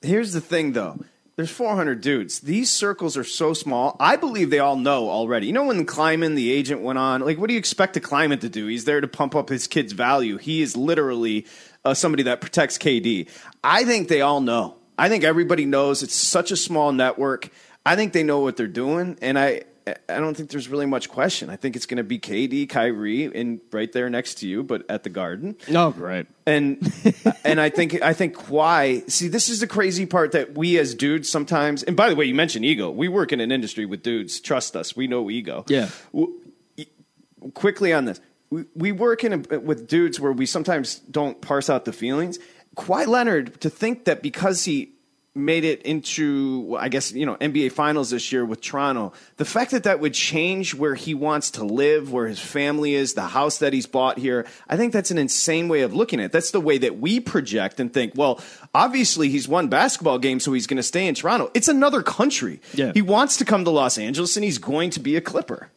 [0.00, 0.98] Here's the thing, though.
[1.40, 2.40] There's 400 dudes.
[2.40, 3.96] These circles are so small.
[3.98, 5.46] I believe they all know already.
[5.46, 7.22] You know when Kleiman, the agent, went on?
[7.22, 8.66] Like, what do you expect a Kleiman to do?
[8.66, 10.36] He's there to pump up his kid's value.
[10.36, 11.46] He is literally
[11.82, 13.30] uh, somebody that protects KD.
[13.64, 14.76] I think they all know.
[14.98, 16.02] I think everybody knows.
[16.02, 17.48] It's such a small network.
[17.86, 19.62] I think they know what they're doing, and I.
[19.86, 21.50] I don't think there's really much question.
[21.50, 24.88] I think it's going to be KD, Kyrie, and right there next to you, but
[24.90, 25.56] at the Garden.
[25.68, 26.26] No, great.
[26.46, 26.92] And
[27.44, 29.10] and I think I think Kawhi.
[29.10, 31.82] See, this is the crazy part that we as dudes sometimes.
[31.82, 32.90] And by the way, you mentioned ego.
[32.90, 34.40] We work in an industry with dudes.
[34.40, 35.64] Trust us, we know ego.
[35.68, 35.88] Yeah.
[36.12, 36.34] W-
[37.54, 38.20] quickly on this,
[38.50, 42.38] we, we work in a, with dudes where we sometimes don't parse out the feelings.
[42.76, 44.92] Kawhi Leonard to think that because he
[45.34, 49.12] made it into I guess you know NBA Finals this year with Toronto.
[49.36, 53.14] The fact that that would change where he wants to live, where his family is,
[53.14, 54.46] the house that he's bought here.
[54.68, 56.32] I think that's an insane way of looking at it.
[56.32, 58.12] That's the way that we project and think.
[58.16, 58.40] Well,
[58.74, 61.50] obviously he's won basketball games, so he's going to stay in Toronto.
[61.54, 62.60] It's another country.
[62.74, 62.92] Yeah.
[62.92, 65.70] He wants to come to Los Angeles, and he's going to be a Clipper.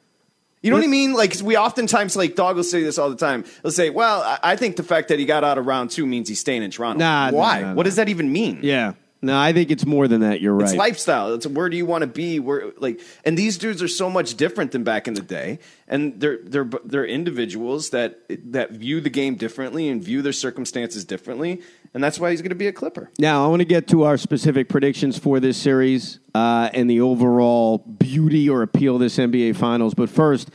[0.64, 1.14] You know what I mean?
[1.14, 3.44] Like we oftentimes like Dog will say this all the time.
[3.64, 6.30] He'll say, "Well, I- think the fact that he got out of round two means
[6.30, 7.62] he's staying in Toronto." Nah, nah, why?
[7.62, 7.74] nah, nah.
[7.74, 8.60] What does that even mean?
[8.64, 8.94] Yeah.
[9.24, 10.42] No, I think it's more than that.
[10.42, 10.66] You're right.
[10.68, 11.34] It's lifestyle.
[11.34, 12.40] It's where do you want to be?
[12.40, 16.20] Where like, and these dudes are so much different than back in the day, and
[16.20, 18.20] they're they're they're individuals that
[18.52, 21.62] that view the game differently and view their circumstances differently,
[21.94, 23.12] and that's why he's going to be a Clipper.
[23.18, 27.00] Now, I want to get to our specific predictions for this series uh, and the
[27.00, 29.94] overall beauty or appeal of this NBA Finals.
[29.94, 30.50] But first,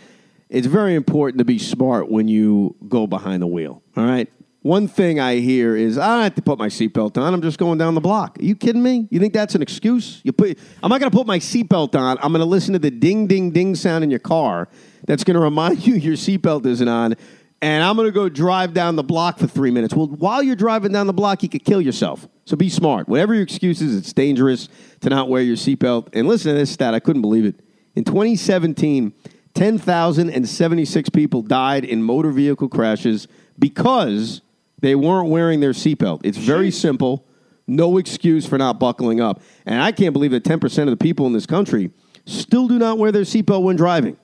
[0.50, 3.82] it's very important to be smart when you go behind the wheel.
[3.96, 4.30] All right.
[4.68, 7.32] One thing I hear is I don't have to put my seatbelt on.
[7.32, 8.38] I'm just going down the block.
[8.38, 9.08] Are you kidding me?
[9.08, 10.20] You think that's an excuse?
[10.24, 10.58] You put.
[10.82, 12.18] I'm not going to put my seatbelt on.
[12.18, 14.68] I'm going to listen to the ding, ding, ding sound in your car.
[15.06, 17.14] That's going to remind you your seatbelt isn't on.
[17.62, 19.94] And I'm going to go drive down the block for three minutes.
[19.94, 22.28] Well, while you're driving down the block, you could kill yourself.
[22.44, 23.08] So be smart.
[23.08, 24.68] Whatever your excuse is, it's dangerous
[25.00, 26.10] to not wear your seatbelt.
[26.12, 26.92] And listen to this stat.
[26.92, 27.58] I couldn't believe it.
[27.96, 29.14] In 2017,
[29.54, 34.42] 10,076 people died in motor vehicle crashes because
[34.80, 36.20] they weren't wearing their seatbelt.
[36.24, 37.26] It's very simple.
[37.66, 39.42] No excuse for not buckling up.
[39.66, 41.90] And I can't believe that 10% of the people in this country
[42.24, 44.16] still do not wear their seatbelt when driving,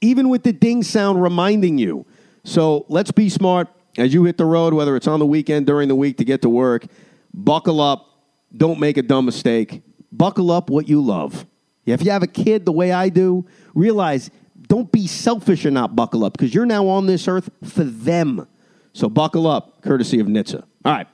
[0.00, 2.06] even with the ding sound reminding you.
[2.44, 5.88] So let's be smart as you hit the road, whether it's on the weekend, during
[5.88, 6.86] the week to get to work.
[7.32, 8.08] Buckle up.
[8.54, 9.82] Don't make a dumb mistake.
[10.10, 11.46] Buckle up what you love.
[11.86, 14.30] If you have a kid the way I do, realize
[14.68, 18.46] don't be selfish and not buckle up because you're now on this earth for them.
[18.92, 20.62] So buckle up, courtesy of NHTSA.
[20.84, 21.06] All right,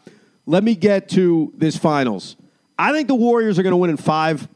[0.47, 2.37] let me get to this finals.
[2.79, 4.49] I think the Warriors are going to win in five.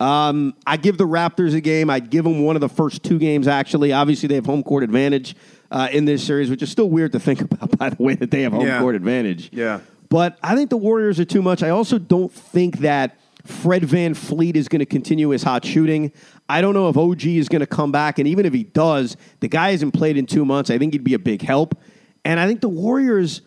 [0.00, 1.88] Um, I give the Raptors a game.
[1.88, 3.92] I'd give them one of the first two games, actually.
[3.92, 5.36] Obviously, they have home court advantage
[5.70, 8.30] uh, in this series, which is still weird to think about, by the way, that
[8.30, 8.80] they have home Yeah.
[8.80, 9.50] court advantage.
[9.52, 9.80] Yeah.
[10.08, 11.62] But I think the Warriors are too much.
[11.62, 16.12] I also don't think that Fred VanVleet is going to continue his hot shooting.
[16.48, 18.18] I don't know if OG is going to come back.
[18.18, 20.70] And even if he does, the guy hasn't played in two months.
[20.70, 21.76] I think he'd be a big help.
[22.24, 23.42] And I think the Warriors,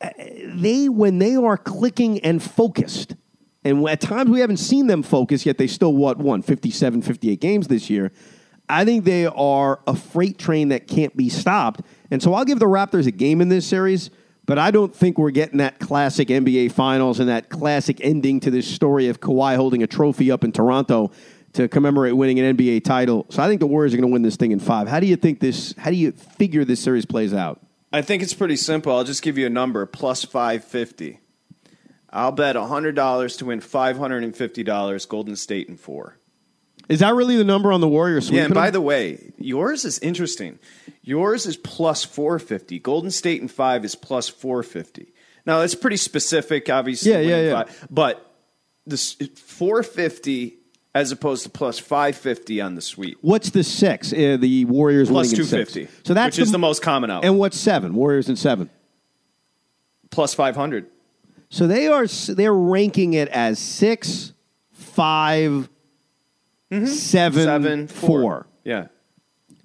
[0.00, 3.14] uh, they, when they are clicking and focused,
[3.64, 7.40] and at times we haven't seen them focus, yet they still, what, won 57, 58
[7.40, 8.12] games this year.
[8.68, 11.82] I think they are a freight train that can't be stopped.
[12.10, 14.10] And so I'll give the Raptors a game in this series,
[14.44, 18.50] but I don't think we're getting that classic NBA Finals and that classic ending to
[18.50, 21.10] this story of Kawhi holding a trophy up in Toronto
[21.54, 23.26] to commemorate winning an NBA title.
[23.30, 24.88] So I think the Warriors are going to win this thing in five.
[24.88, 25.74] How do you think this?
[25.78, 27.65] How do you figure this series plays out?
[27.96, 28.94] I think it's pretty simple.
[28.94, 31.18] I'll just give you a number plus 550.
[32.10, 36.18] I'll bet $100 to win $550 Golden State in four.
[36.90, 38.28] Is that really the number on the Warriors?
[38.28, 38.74] Yeah, and by them?
[38.74, 40.58] the way, yours is interesting.
[41.00, 42.78] Yours is plus 450.
[42.80, 45.14] Golden State in five is plus 450.
[45.46, 47.12] Now, that's pretty specific, obviously.
[47.12, 47.64] Yeah, yeah, yeah.
[47.64, 48.36] Five, but
[48.84, 50.55] this 450
[50.96, 53.18] as opposed to plus 550 on the suite.
[53.20, 54.14] What's the six?
[54.14, 55.84] Uh, the Warriors Plus winning in 250.
[55.84, 56.08] six.
[56.08, 57.22] So that's which is the most common out.
[57.22, 57.94] And what's seven?
[57.94, 58.70] Warriors and seven.
[60.10, 60.86] plus 500.
[61.50, 64.32] So they are they're ranking it as six,
[64.72, 65.68] five,
[66.70, 68.20] seven, Seven, four.
[68.22, 68.46] four.
[68.64, 68.86] Yeah.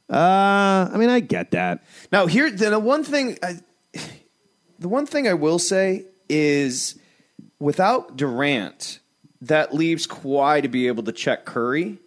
[0.09, 1.83] Uh, I mean, I get that.
[2.11, 3.59] Now here, the one thing, I,
[4.79, 6.99] the one thing I will say is,
[7.59, 8.99] without Durant,
[9.41, 11.97] that leaves Kawhi to be able to check Curry,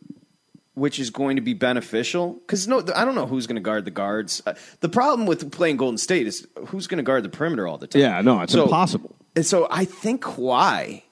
[0.75, 2.35] which is going to be beneficial.
[2.35, 4.43] Because no, I don't know who's going to guard the guards.
[4.47, 7.79] Uh, the problem with playing Golden State is who's going to guard the perimeter all
[7.79, 8.03] the time.
[8.03, 9.15] Yeah, no, it's impossible.
[9.37, 11.03] And so I think Kawhi.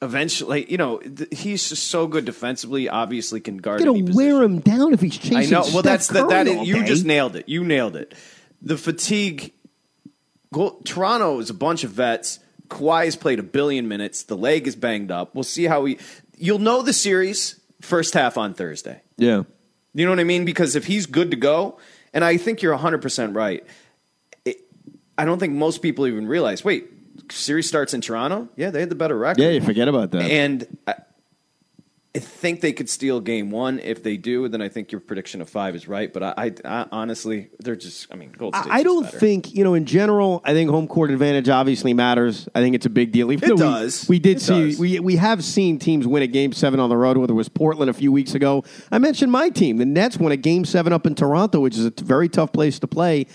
[0.00, 2.88] Eventually, you know, th- he's just so good defensively.
[2.88, 3.82] Obviously, can guard.
[3.82, 4.16] You're gonna position.
[4.16, 5.36] wear him down if he's chasing.
[5.36, 5.60] I know.
[5.60, 6.28] Well, Steph that's that.
[6.28, 7.48] Curry Is, all you just nailed it.
[7.48, 8.12] You nailed it.
[8.60, 9.52] The fatigue.
[10.52, 12.40] Go, Toronto is a bunch of vets.
[12.72, 14.22] Kawhi has played a billion minutes.
[14.22, 15.34] The leg is banged up.
[15.34, 15.98] We'll see how he.
[16.36, 19.02] You'll know the series first half on Thursday.
[19.18, 19.42] Yeah.
[19.94, 20.46] You know what I mean?
[20.46, 21.78] Because if he's good to go,
[22.14, 23.64] and I think you're 100 percent right.
[24.44, 24.58] It,
[25.18, 26.64] I don't think most people even realize.
[26.64, 26.88] Wait,
[27.30, 28.48] series starts in Toronto.
[28.56, 29.42] Yeah, they had the better record.
[29.42, 30.22] Yeah, you forget about that.
[30.22, 30.94] And uh,
[32.14, 33.78] I, think they could steal game one.
[33.78, 36.12] If they do, then I think your prediction of five is right.
[36.12, 38.12] But I, I, I honestly, they're just.
[38.12, 38.70] I mean, Gold State.
[38.70, 39.74] I I don't think you know.
[39.74, 42.48] In general, I think home court advantage obviously matters.
[42.54, 43.32] I think it's a big deal.
[43.32, 44.08] Even It though we- does.
[44.08, 44.78] We, did It see does.
[44.78, 47.16] we we have seen teams win a game seven on the road.
[47.16, 49.78] Whether it was Portland a few weeks ago, I mentioned my team.
[49.78, 52.78] The Nets won a game seven up in Toronto, which is a very tough place
[52.80, 53.26] to play.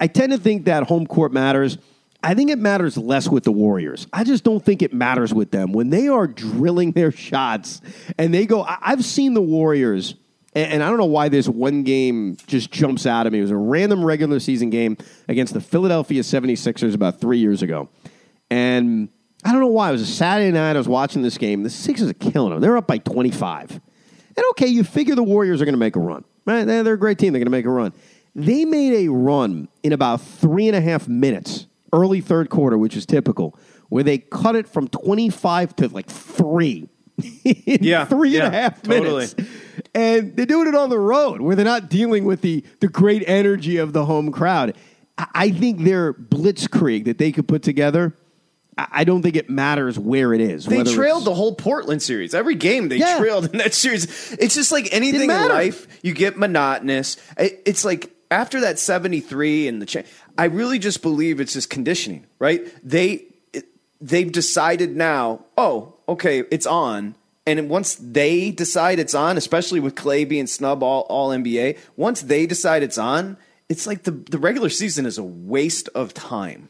[0.00, 1.78] I tend to think that home court matters.
[2.22, 4.06] I think it matters less with the Warriors.
[4.12, 7.80] I just don't think it matters with them when they are drilling their shots
[8.18, 8.62] and they go.
[8.62, 10.14] I, I've seen the Warriors.
[10.54, 13.38] And, and I don't know why this one game just jumps out at me.
[13.38, 14.96] It was a random regular season game
[15.28, 17.88] against the Philadelphia 76ers about three years ago.
[18.50, 19.10] And
[19.44, 19.90] I don't know why.
[19.90, 20.74] It was a Saturday night.
[20.74, 21.62] I was watching this game.
[21.62, 22.60] The Sixers are killing them.
[22.60, 23.70] They're up by 25.
[23.70, 26.24] And okay, you figure the Warriors are going to make a run.
[26.44, 26.64] Right?
[26.64, 27.32] They're a great team.
[27.32, 27.92] They're going to make a run.
[28.34, 32.96] They made a run in about three and a half minutes, early third quarter, which
[32.96, 33.58] is typical,
[33.88, 36.88] where they cut it from 25 to like three.
[37.44, 39.32] in Yeah, three and a half minutes.
[39.34, 39.50] totally.
[39.94, 43.24] And they're doing it on the road where they're not dealing with the, the great
[43.26, 44.76] energy of the home crowd.
[45.16, 48.14] I, I think their blitzkrieg that they could put together,
[48.76, 50.66] I, I don't think it matters where it is.
[50.66, 52.34] They trailed the whole Portland series.
[52.34, 53.18] Every game they Yeah.
[53.18, 54.32] trailed in that series.
[54.38, 57.16] It's just like anything in life, you get monotonous.
[57.36, 60.02] It- It's like after that 73 and the cha-
[60.38, 62.64] I really just believe it's just conditioning, right?
[62.82, 63.24] They
[64.00, 67.16] they've decided now, oh, okay, it's on.
[67.44, 72.20] And once they decide it's on, especially with Klay being snub all, all NBA, once
[72.20, 73.36] they decide it's on,
[73.68, 76.68] it's like the, the regular season is a waste of time.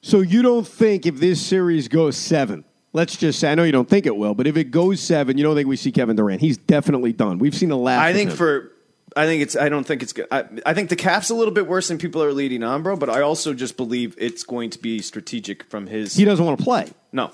[0.00, 3.72] So you don't think if this series goes seven, let's just say, I know you
[3.72, 6.16] don't think it will, but if it goes seven, you don't think we see Kevin
[6.16, 6.40] Durant.
[6.40, 7.38] He's definitely done.
[7.38, 8.00] We've seen the last.
[8.00, 8.36] I of think him.
[8.36, 8.71] for
[9.16, 10.26] I think it's I don't think it's good.
[10.30, 12.96] I, I think the cap's a little bit worse than people are leading on, bro.
[12.96, 16.14] But I also just believe it's going to be strategic from his.
[16.14, 16.90] he doesn't want to play.
[17.12, 17.30] no,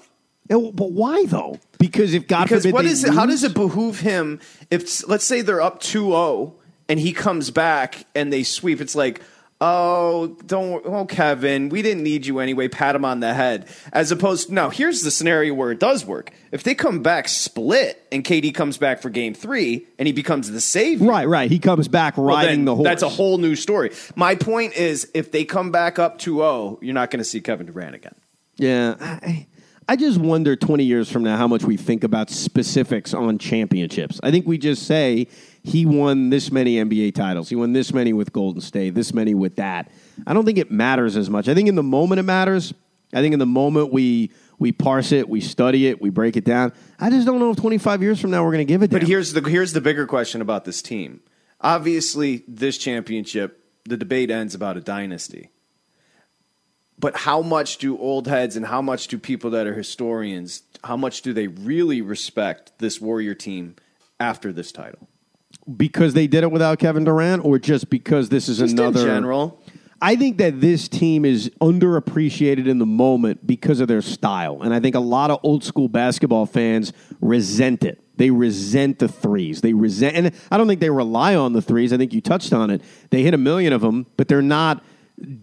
[0.51, 1.59] And- But why though?
[1.79, 3.15] Because if God because forbid what is it?
[3.15, 6.53] How does it behoove him if let's say they're up 2-0
[6.89, 8.81] and he comes back and they sweep?
[8.81, 9.21] It's like.
[9.61, 12.69] Oh, don't, oh, Kevin, we didn't need you anyway.
[12.69, 13.67] Pat him on the head.
[13.93, 16.31] As opposed, now here's the scenario where it does work.
[16.53, 20.49] If they come back split and KD comes back for game three and he becomes
[20.49, 21.51] the savior, Right, right.
[21.51, 22.85] He comes back riding then the horse.
[22.85, 23.91] That's a whole new story.
[24.15, 27.67] My point is, if they come back up 2-0, you're not going to see Kevin
[27.67, 28.15] Durant again.
[28.59, 28.95] Yeah.
[29.01, 29.49] I,
[29.89, 34.21] I just wonder 20 years from now how much we think about specifics on championships.
[34.23, 35.29] I think we just say
[35.69, 37.49] he won this many NBA titles.
[37.49, 39.91] He won this many with Golden State, this many with that.
[40.27, 41.49] I don't think it matters as much.
[41.49, 42.73] I think in the moment it matters.
[43.13, 46.45] I think in the moment we we parse it, we study it, we break it
[46.45, 46.73] down.
[46.99, 49.03] I just don't know if 25 years from now we're going to give it But
[49.03, 49.09] down.
[49.09, 51.21] here's the here's the bigger question about this team.
[51.61, 55.51] Obviously, this championship, the debate ends about a dynasty.
[56.99, 60.97] But how much do old heads and how much do people that are historians, how
[60.97, 63.77] much do they really respect this Warrior team
[64.19, 65.09] after this title?
[65.77, 69.07] Because they did it without Kevin Durant or just because this is Just another in
[69.07, 69.63] general.
[70.01, 74.63] I think that this team is underappreciated in the moment because of their style.
[74.63, 79.09] And I think a lot of old school basketball fans resent it They resent the
[79.09, 79.61] threes.
[79.61, 81.93] They resent, and I don't think they rely on the threes.
[81.93, 82.83] I think you touched on it.
[83.11, 84.85] They hit a million of them, but they're not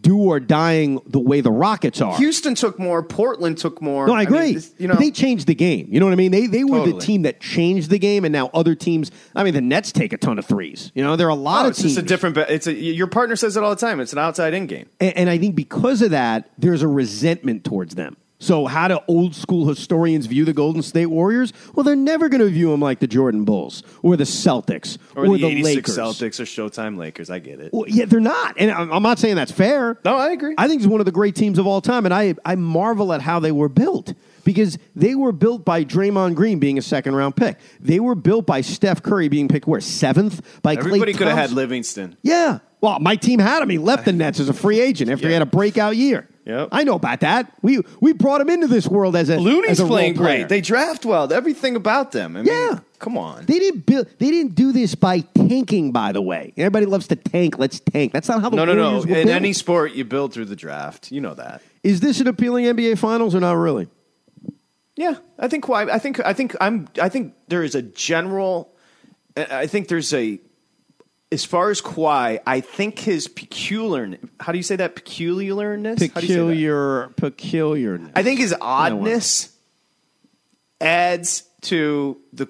[0.02, 2.18] do or dying the way the Rockets are.
[2.18, 3.04] Houston took more.
[3.04, 4.08] Portland took more.
[4.08, 4.40] No, I agree.
[4.40, 5.88] mean, this- you know, But they changed the game.
[5.92, 6.32] You know what I mean?
[6.32, 9.12] They they were the team that changed the game, and now other teams.
[9.36, 10.92] I mean, the Nets take a ton of threes.
[10.96, 11.96] You know, there are a lot Oh, of it's teams.
[11.96, 12.38] just a different.
[12.38, 14.00] It's a, your partner says it all the time.
[14.00, 14.88] It's an outside in game.
[15.00, 18.18] and, and I think because of that, there's a resentment towards them.
[18.38, 21.54] So, how do old school historians view the Golden State Warriors?
[21.74, 25.26] Well, they're never going to view them like the Jordan Bulls or the Celtics Or,
[25.26, 25.98] or, the, 86 Lakers.
[25.98, 27.30] Celtics or Showtime Lakers.
[27.30, 27.72] I get it.
[27.72, 30.00] Well, yeah, they're not, and I'm I'm not saying that's fair.
[30.04, 30.54] No, I agree.
[30.58, 33.14] I think it's one of the great teams of all time, and I I marvel
[33.14, 34.14] at how they were built
[34.44, 37.58] because they were built by Draymond Green being a second round pick.
[37.80, 41.52] They were built by Steph Curry being picked where seventh by Everybody could have had
[41.52, 42.18] Livingston.
[42.22, 42.60] Yeah.
[42.82, 43.70] Well, my team had him.
[43.70, 46.28] He left the Nets as a free agent after he had a breakout year.
[46.46, 46.70] Yep.
[46.72, 47.52] I know about that.
[47.64, 50.38] We we brought him into this world as a Looney's as a role playing player.
[50.40, 50.50] great.
[50.50, 51.32] They draft well.
[51.34, 52.38] Everything about them.
[52.38, 52.80] I mean, Yeah.
[53.00, 53.46] Come on.
[53.46, 54.08] They didn't build.
[54.20, 55.92] They didn't do this by tanking.
[55.92, 57.58] By the way, everybody loves to tank.
[57.58, 58.14] Let's tank.
[58.14, 59.02] That's not how the no, no, no.
[59.02, 59.28] In built.
[59.28, 61.12] any sport, you build through the draft.
[61.12, 61.62] You know that.
[61.84, 63.88] Is this an appealing NBA Finals or not really?
[64.96, 65.70] Yeah, I think.
[65.70, 66.20] I think.
[66.26, 66.56] I think.
[66.62, 66.88] I'm.
[67.02, 68.72] I think there is a general.
[69.36, 70.40] I think there's a.
[71.32, 74.18] As far as Kawhi, I think his peculiar.
[74.40, 74.96] How do you say that?
[74.96, 76.00] Peculiarness.
[76.14, 76.46] How do you say that?
[76.46, 78.12] Peculiar, peculiarness.
[78.16, 79.52] I think his oddness
[80.80, 82.48] adds to the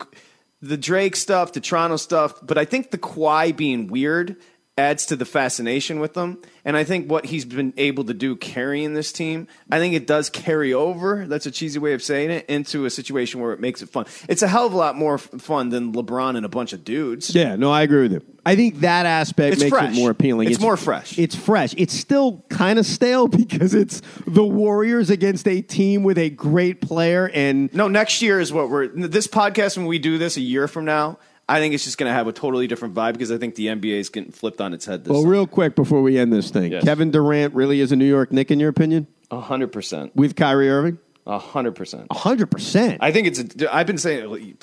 [0.62, 4.38] the Drake stuff, the Toronto stuff, but I think the Kawhi being weird
[4.78, 6.38] adds to the fascination with them.
[6.66, 10.06] And I think what he's been able to do carrying this team, I think it
[10.06, 11.26] does carry over.
[11.28, 14.06] That's a cheesy way of saying it into a situation where it makes it fun.
[14.28, 17.34] It's a hell of a lot more fun than LeBron and a bunch of dudes.
[17.34, 18.22] Yeah, no, I agree with you.
[18.46, 19.96] I think that aspect It's makes fresh.
[19.96, 20.50] it more appealing.
[20.52, 21.18] It's more fresh.
[21.18, 21.74] It's fresh.
[21.78, 26.82] It's still kind of stale because it's the Warriors against a team with a great
[26.82, 30.42] player and No, next year is what we're this podcast when we do this a
[30.42, 31.18] year from now.
[31.48, 33.68] I think it's just going to have a totally different vibe because I think the
[33.68, 36.50] NBA is getting flipped on its head this Well, real quick before we end this
[36.50, 36.84] thing, Yes.
[36.84, 40.16] Kevin Durant really is a New York Knick in your opinion A hundred percent.
[40.16, 40.98] with Kyrie Irving?
[41.28, 42.08] A hundred percent.
[42.12, 42.98] hundred percent.
[43.02, 43.40] I think it's.
[43.62, 44.58] A, I've been saying.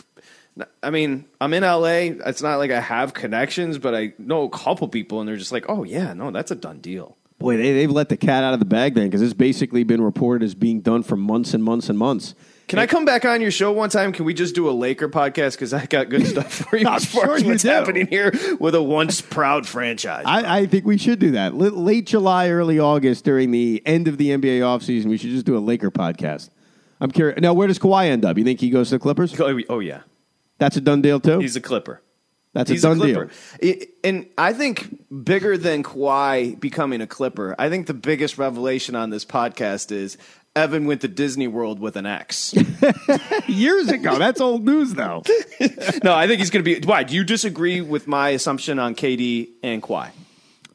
[0.83, 2.11] I mean, I'm in LA.
[2.27, 5.51] It's not like I have connections, but I know a couple people, and they're just
[5.51, 8.55] like, "Oh yeah, no, that's a done deal." Boy, they, they've let the cat out
[8.55, 11.65] of the bag then because it's basically been reported as being done for months and
[11.65, 12.35] months and months.
[12.69, 14.13] Can I come back on your show one time?
[14.13, 15.53] Can we just do a Laker podcast?
[15.53, 17.69] Because I got good stuff for you as far sure as you what's do.
[17.69, 20.25] happening here with a once proud franchise.
[20.27, 21.53] I, I think we should do that.
[21.53, 25.45] L- late July, early August, during the end of the NBA offseason, we should just
[25.45, 26.49] do a Laker podcast.
[27.01, 27.41] I'm curious.
[27.41, 28.39] Now, where does Kawhi end up?
[28.39, 29.39] You think he goes to the Clippers?
[29.41, 30.03] oh, oh, yeah,
[30.59, 31.41] That's a done deal, too?
[31.41, 32.01] he's a Clipper.
[32.53, 33.29] That's He's a done a
[33.61, 33.89] deal.
[34.05, 39.11] And I think bigger than Kawhi becoming a Clipper, I think the biggest revelation on
[39.11, 40.19] this podcast is
[40.55, 42.55] Evan went to Disney World with an ex.
[43.47, 44.19] Years ago.
[44.19, 45.23] That's old news, though.
[46.05, 46.87] no, I think he's going to be.
[46.87, 47.05] Why?
[47.05, 50.11] Do you disagree with my assumption on KD and Kawhi?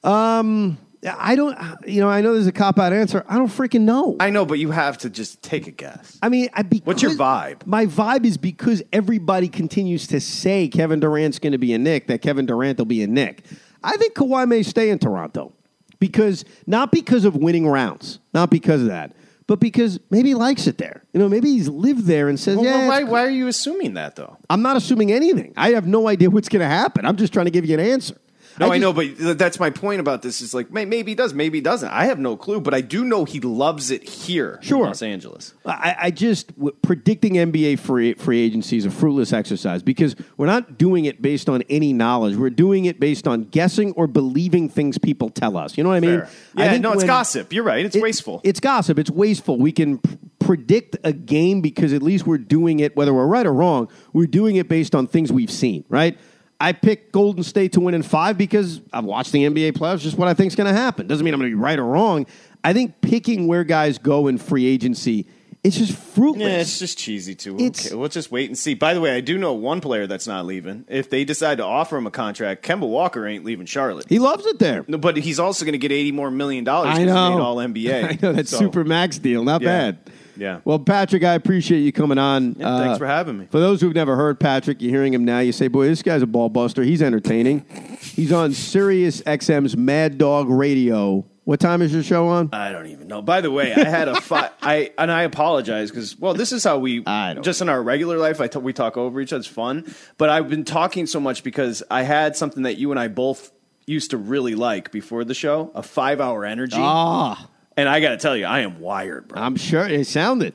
[0.04, 0.80] Um,
[1.18, 3.24] I don't, you know, I know there's a cop out answer.
[3.28, 4.16] I don't freaking know.
[4.20, 6.18] I know, but you have to just take a guess.
[6.22, 7.66] I mean, I, because, What's your vibe?
[7.66, 12.08] My vibe is because everybody continues to say Kevin Durant's going to be a Knick,
[12.08, 13.44] that Kevin Durant will be a Knick.
[13.84, 15.54] I think Kawhi may stay in Toronto
[16.00, 19.16] because not because of winning rounds, not because of that,
[19.48, 21.04] but because maybe he likes it there.
[21.14, 23.94] You know, maybe he's lived there and says, Well, "Yeah." why, why are you assuming
[23.94, 24.38] that though?
[24.50, 25.54] I'm not assuming anything.
[25.56, 27.06] I have no idea what's going to happen.
[27.06, 28.18] I'm just trying to give you an answer.
[28.60, 28.94] No, I, just- know,
[29.28, 30.42] but that's my point about this.
[30.42, 31.90] Is like maybe he does, maybe he doesn't.
[31.90, 34.80] I have no clue, but I do know he loves it here, Sure.
[34.82, 35.54] in Los Angeles.
[35.66, 40.46] I, I just w- predicting NBA free free agency is a fruitless exercise because we're
[40.48, 42.36] not doing it based on any knowledge.
[42.36, 45.78] We're doing it based on guessing or believing things people tell us.
[45.78, 46.20] You know what I mean?
[46.22, 46.30] Fair.
[46.56, 47.54] I Yeah, think no, it's gossip.
[47.54, 47.86] You're right.
[47.86, 48.42] It's it- wasteful.
[48.44, 48.98] It's gossip.
[49.00, 49.58] It's wasteful.
[49.60, 50.00] We can
[50.40, 54.28] predict a game because at least we're doing it, whether we're right or wrong, we're
[54.28, 56.18] doing it based on things we've seen, right?
[56.60, 60.18] I picked Golden State to win in five because I've watched the NBA playoffs, just
[60.18, 61.06] what I think is going to happen.
[61.08, 62.26] Doesn't mean I'm going to be right or wrong.
[62.64, 65.28] I think picking where guys go in free agency,
[65.64, 66.42] it's just fruitless.
[66.50, 67.56] Yeah, it's just cheesy too.
[67.56, 68.74] Okay, we'll just wait and see.
[68.74, 70.86] By the way, I do know one player that's not leaving.
[70.88, 74.06] If they decide to offer him a contract, Kemba Walker ain't leaving Charlotte.
[74.10, 74.84] he loves it there.
[74.88, 76.98] No, but he's also going to get eighty more million dollars.
[76.98, 77.42] I know.
[77.42, 78.04] all NBA.
[78.12, 79.44] I know that So, super max deal.
[79.44, 79.92] Not Yeah.
[79.92, 79.98] bad.
[80.38, 80.60] Yeah.
[80.66, 82.52] Well, Patrick, I appreciate you coming on.
[82.52, 83.48] Uh, Yeah, thanks for having me.
[83.52, 85.40] For those who've never heard Patrick, you're hearing him now.
[85.40, 86.84] You say, "Boy, this guy's a ball buster.
[86.84, 87.66] He's entertaining."
[88.02, 91.26] He's on Sirius XM's Mad Dog Radio.
[91.44, 92.50] What time is your show on?
[92.52, 93.22] I don't even know.
[93.22, 96.64] By the way, I had a fi- I and I apologize because well, this is
[96.64, 98.42] how we I don't just in our regular life.
[98.42, 99.40] I t- we talk over each other.
[99.40, 99.86] It's fun,
[100.18, 103.52] but I've been talking so much because I had something that you and I both
[103.86, 106.76] used to really like before the show, a five hour energy.
[106.78, 107.48] Ah,
[107.78, 109.42] and I got to tell you, I am wired, bro.
[109.42, 110.54] I'm sure it sounded.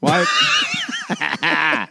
[0.00, 0.24] Why?
[1.10, 1.88] I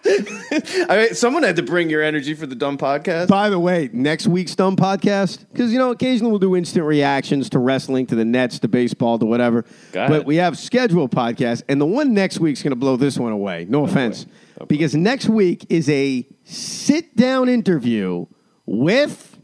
[0.89, 3.28] mean, someone had to bring your energy for the dumb podcast.
[3.28, 7.49] By the way, next week's Dumb Podcast, because, you know, occasionally we'll do instant reactions
[7.49, 9.65] to wrestling, to the Nets, to baseball, to whatever.
[9.91, 10.25] Got but it.
[10.25, 13.65] we have scheduled podcasts, and the one next week's going to blow this one away.
[13.67, 14.25] No offense.
[14.67, 18.25] Because next week is a sit down interview
[18.65, 19.38] with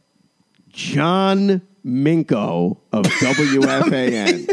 [0.69, 4.49] John Minko of WFAN.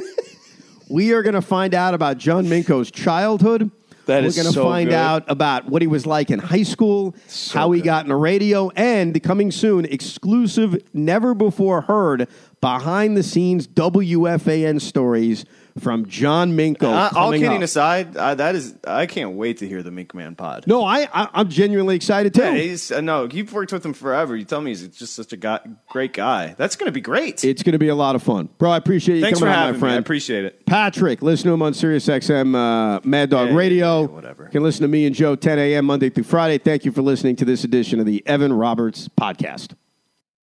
[0.91, 3.71] We are going to find out about John Minko's childhood.
[4.07, 4.95] That We're going to so find good.
[4.97, 7.85] out about what he was like in high school, So how he good.
[7.85, 12.27] got the radio, and coming soon, exclusive, never before heard,
[12.61, 15.45] behind the scenes WFAN stories
[15.79, 16.85] from John Minko.
[16.85, 17.63] Uh, all kidding up.
[17.63, 20.65] aside, uh, that is I can't wait to hear the Mink Man pod.
[20.67, 22.43] No, I, I, I'm genuinely excited too.
[22.43, 24.37] Yeah, he's, uh, no, you've worked with him forever.
[24.37, 26.55] You tell me he's just such a guy, great guy.
[26.57, 27.45] That's going to be great.
[27.45, 28.49] it's going to be a lot of fun.
[28.59, 29.95] Bro, I appreciate you Thanks for coming on, having my me.
[29.95, 30.67] I appreciate it.
[30.67, 34.07] Patrick, listen to him on Sirius XM uh, Mad Dog yeah, Radio.
[34.07, 34.45] whatever.
[34.45, 35.85] You can listen to me and Joe 10 a.m.
[35.87, 36.59] Monday through Friday.
[36.59, 39.75] Thank you for listening to this edition of the Evan Roberts Podcast.